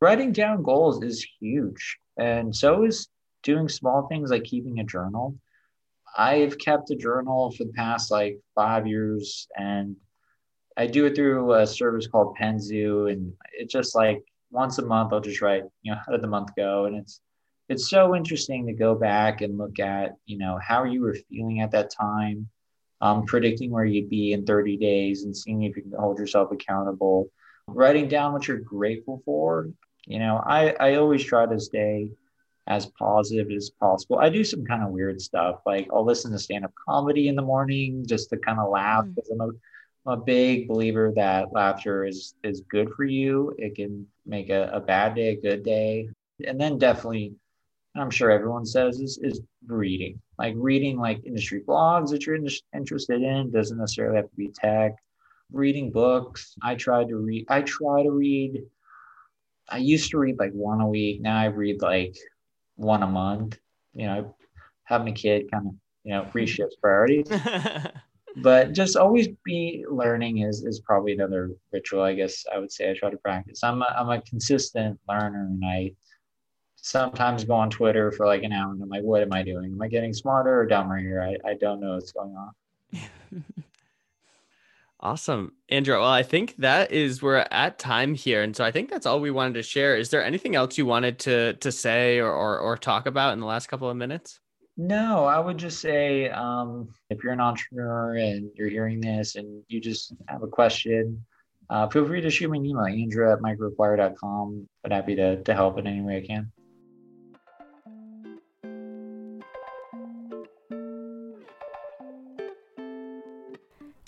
Writing 0.00 0.32
down 0.32 0.62
goals 0.62 1.02
is 1.02 1.26
huge 1.40 1.98
and 2.18 2.54
so 2.54 2.84
is 2.84 3.08
doing 3.42 3.68
small 3.68 4.06
things 4.08 4.30
like 4.30 4.44
keeping 4.44 4.80
a 4.80 4.84
journal. 4.84 5.36
I've 6.16 6.58
kept 6.58 6.90
a 6.90 6.96
journal 6.96 7.52
for 7.52 7.64
the 7.64 7.72
past 7.72 8.10
like 8.10 8.38
five 8.54 8.86
years 8.86 9.48
and 9.56 9.96
I 10.76 10.86
do 10.86 11.06
it 11.06 11.14
through 11.14 11.54
a 11.54 11.66
service 11.66 12.06
called 12.06 12.36
Penzu 12.36 13.10
and 13.10 13.32
it's 13.58 13.72
just 13.72 13.94
like 13.94 14.22
once 14.50 14.78
a 14.78 14.84
month 14.84 15.12
I'll 15.12 15.20
just 15.20 15.40
write, 15.40 15.64
you 15.82 15.92
know, 15.92 15.98
how 16.04 16.12
did 16.12 16.22
the 16.22 16.28
month 16.28 16.50
go? 16.56 16.84
And 16.84 16.96
it's 16.96 17.20
it's 17.68 17.88
so 17.88 18.14
interesting 18.14 18.66
to 18.66 18.72
go 18.72 18.94
back 18.94 19.40
and 19.40 19.58
look 19.58 19.78
at, 19.78 20.16
you 20.26 20.38
know, 20.38 20.58
how 20.62 20.84
you 20.84 21.00
were 21.00 21.16
feeling 21.30 21.60
at 21.60 21.70
that 21.72 21.90
time, 21.90 22.48
um, 23.00 23.24
predicting 23.24 23.70
where 23.70 23.84
you'd 23.84 24.10
be 24.10 24.32
in 24.32 24.44
30 24.44 24.76
days 24.76 25.24
and 25.24 25.36
seeing 25.36 25.62
if 25.62 25.76
you 25.76 25.82
can 25.82 25.92
hold 25.92 26.18
yourself 26.18 26.50
accountable, 26.52 27.30
writing 27.66 28.08
down 28.08 28.32
what 28.32 28.46
you're 28.46 28.58
grateful 28.58 29.22
for 29.24 29.68
you 30.06 30.18
know, 30.18 30.42
I, 30.44 30.74
I 30.80 30.94
always 30.96 31.24
try 31.24 31.46
to 31.46 31.60
stay 31.60 32.08
as 32.66 32.86
positive 32.86 33.50
as 33.50 33.70
possible. 33.70 34.18
I 34.18 34.28
do 34.28 34.44
some 34.44 34.64
kind 34.64 34.82
of 34.82 34.90
weird 34.90 35.20
stuff. 35.20 35.60
Like 35.66 35.88
I'll 35.92 36.04
listen 36.04 36.32
to 36.32 36.38
stand 36.38 36.64
up 36.64 36.72
comedy 36.88 37.28
in 37.28 37.36
the 37.36 37.42
morning 37.42 38.04
just 38.06 38.30
to 38.30 38.36
kind 38.36 38.58
of 38.58 38.70
laugh 38.70 39.04
because 39.14 39.30
mm. 39.30 39.34
I'm 39.34 39.40
a, 39.40 39.52
I'm 40.04 40.20
a 40.20 40.24
big 40.24 40.68
believer 40.68 41.12
that 41.16 41.52
laughter 41.52 42.04
is 42.04 42.34
is 42.42 42.62
good 42.68 42.90
for 42.96 43.04
you. 43.04 43.54
It 43.58 43.76
can 43.76 44.06
make 44.26 44.50
a, 44.50 44.70
a 44.72 44.80
bad 44.80 45.14
day 45.14 45.30
a 45.30 45.40
good 45.40 45.64
day. 45.64 46.08
And 46.44 46.60
then 46.60 46.78
definitely, 46.78 47.34
I'm 47.94 48.10
sure 48.10 48.30
everyone 48.30 48.64
says 48.64 49.00
is 49.00 49.18
is 49.22 49.40
reading. 49.66 50.20
Like 50.38 50.54
reading 50.56 50.98
like 50.98 51.24
industry 51.24 51.62
blogs 51.66 52.10
that 52.10 52.26
you're 52.26 52.36
in, 52.36 52.48
interested 52.74 53.22
in 53.22 53.50
doesn't 53.50 53.78
necessarily 53.78 54.16
have 54.16 54.30
to 54.30 54.36
be 54.36 54.48
tech. 54.48 54.92
Reading 55.52 55.90
books. 55.90 56.54
I 56.62 56.74
try 56.74 57.04
to 57.04 57.16
read. 57.16 57.44
I 57.48 57.62
try 57.62 58.02
to 58.02 58.10
read 58.10 58.62
I 59.68 59.78
used 59.78 60.10
to 60.10 60.18
read 60.18 60.38
like 60.38 60.52
one 60.52 60.80
a 60.80 60.88
week. 60.88 61.20
Now 61.20 61.38
I 61.38 61.46
read 61.46 61.80
like 61.82 62.16
one 62.76 63.02
a 63.02 63.06
month. 63.06 63.58
You 63.94 64.06
know, 64.06 64.36
having 64.84 65.08
a 65.08 65.12
kid 65.12 65.50
kind 65.50 65.66
of, 65.66 65.74
you 66.04 66.12
know, 66.12 66.24
reshifts 66.34 66.80
priorities. 66.80 67.26
but 68.42 68.72
just 68.72 68.96
always 68.96 69.28
be 69.44 69.84
learning 69.90 70.38
is 70.38 70.64
is 70.64 70.80
probably 70.80 71.12
another 71.12 71.50
ritual. 71.72 72.02
I 72.02 72.14
guess 72.14 72.44
I 72.52 72.58
would 72.58 72.72
say 72.72 72.90
I 72.90 72.94
try 72.94 73.10
to 73.10 73.16
practice. 73.18 73.62
I'm 73.62 73.82
a, 73.82 73.94
I'm 73.96 74.10
a 74.10 74.20
consistent 74.22 74.98
learner, 75.08 75.48
and 75.50 75.62
I 75.64 75.92
sometimes 76.82 77.44
go 77.44 77.54
on 77.54 77.70
Twitter 77.70 78.12
for 78.12 78.26
like 78.26 78.42
an 78.42 78.52
hour, 78.52 78.72
and 78.72 78.82
I'm 78.82 78.88
like, 78.90 79.02
what 79.02 79.22
am 79.22 79.32
I 79.32 79.42
doing? 79.42 79.72
Am 79.72 79.80
I 79.80 79.88
getting 79.88 80.12
smarter 80.12 80.60
or 80.60 80.66
dumber 80.66 80.98
here? 80.98 81.22
I 81.22 81.36
I 81.48 81.54
don't 81.54 81.80
know 81.80 81.94
what's 81.94 82.12
going 82.12 82.36
on. 82.36 82.52
Awesome. 85.02 85.52
Andrew, 85.68 85.98
well, 85.98 86.08
I 86.08 86.22
think 86.22 86.54
that 86.58 86.92
is 86.92 87.20
we're 87.20 87.44
at 87.50 87.76
time 87.76 88.14
here. 88.14 88.42
And 88.42 88.54
so 88.54 88.64
I 88.64 88.70
think 88.70 88.88
that's 88.88 89.04
all 89.04 89.20
we 89.20 89.32
wanted 89.32 89.54
to 89.54 89.62
share. 89.64 89.96
Is 89.96 90.10
there 90.10 90.24
anything 90.24 90.54
else 90.54 90.78
you 90.78 90.86
wanted 90.86 91.18
to 91.20 91.54
to 91.54 91.72
say 91.72 92.20
or 92.20 92.30
or, 92.32 92.60
or 92.60 92.76
talk 92.76 93.06
about 93.06 93.32
in 93.32 93.40
the 93.40 93.46
last 93.46 93.66
couple 93.66 93.90
of 93.90 93.96
minutes? 93.96 94.38
No, 94.76 95.24
I 95.24 95.40
would 95.40 95.58
just 95.58 95.80
say 95.80 96.30
um, 96.30 96.88
if 97.10 97.22
you're 97.22 97.32
an 97.32 97.40
entrepreneur 97.40 98.14
and 98.14 98.50
you're 98.54 98.68
hearing 98.68 99.00
this 99.00 99.34
and 99.34 99.62
you 99.66 99.80
just 99.80 100.14
have 100.28 100.44
a 100.44 100.46
question, 100.46 101.24
uh, 101.68 101.88
feel 101.88 102.06
free 102.06 102.20
to 102.20 102.30
shoot 102.30 102.48
me 102.48 102.58
an 102.58 102.66
email, 102.66 102.84
andrew 102.84 103.30
at 103.30 103.40
microacquire.com. 103.40 104.68
But 104.82 104.92
happy 104.92 105.16
to, 105.16 105.42
to 105.42 105.54
help 105.54 105.78
in 105.78 105.86
any 105.88 106.00
way 106.00 106.18
I 106.18 106.26
can. 106.26 106.52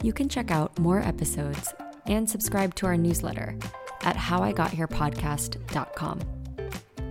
You 0.05 0.13
can 0.13 0.29
check 0.29 0.51
out 0.51 0.79
more 0.79 1.01
episodes 1.01 1.73
and 2.07 2.29
subscribe 2.29 2.75
to 2.75 2.85
our 2.85 2.99
newsletter 2.99 3.57
at 4.03 4.17
howigotherepodcast.com. 4.17 6.21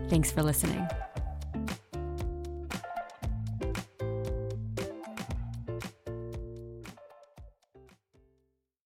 Thanks 0.09 0.31
for 0.31 0.43
listening. 0.43 0.87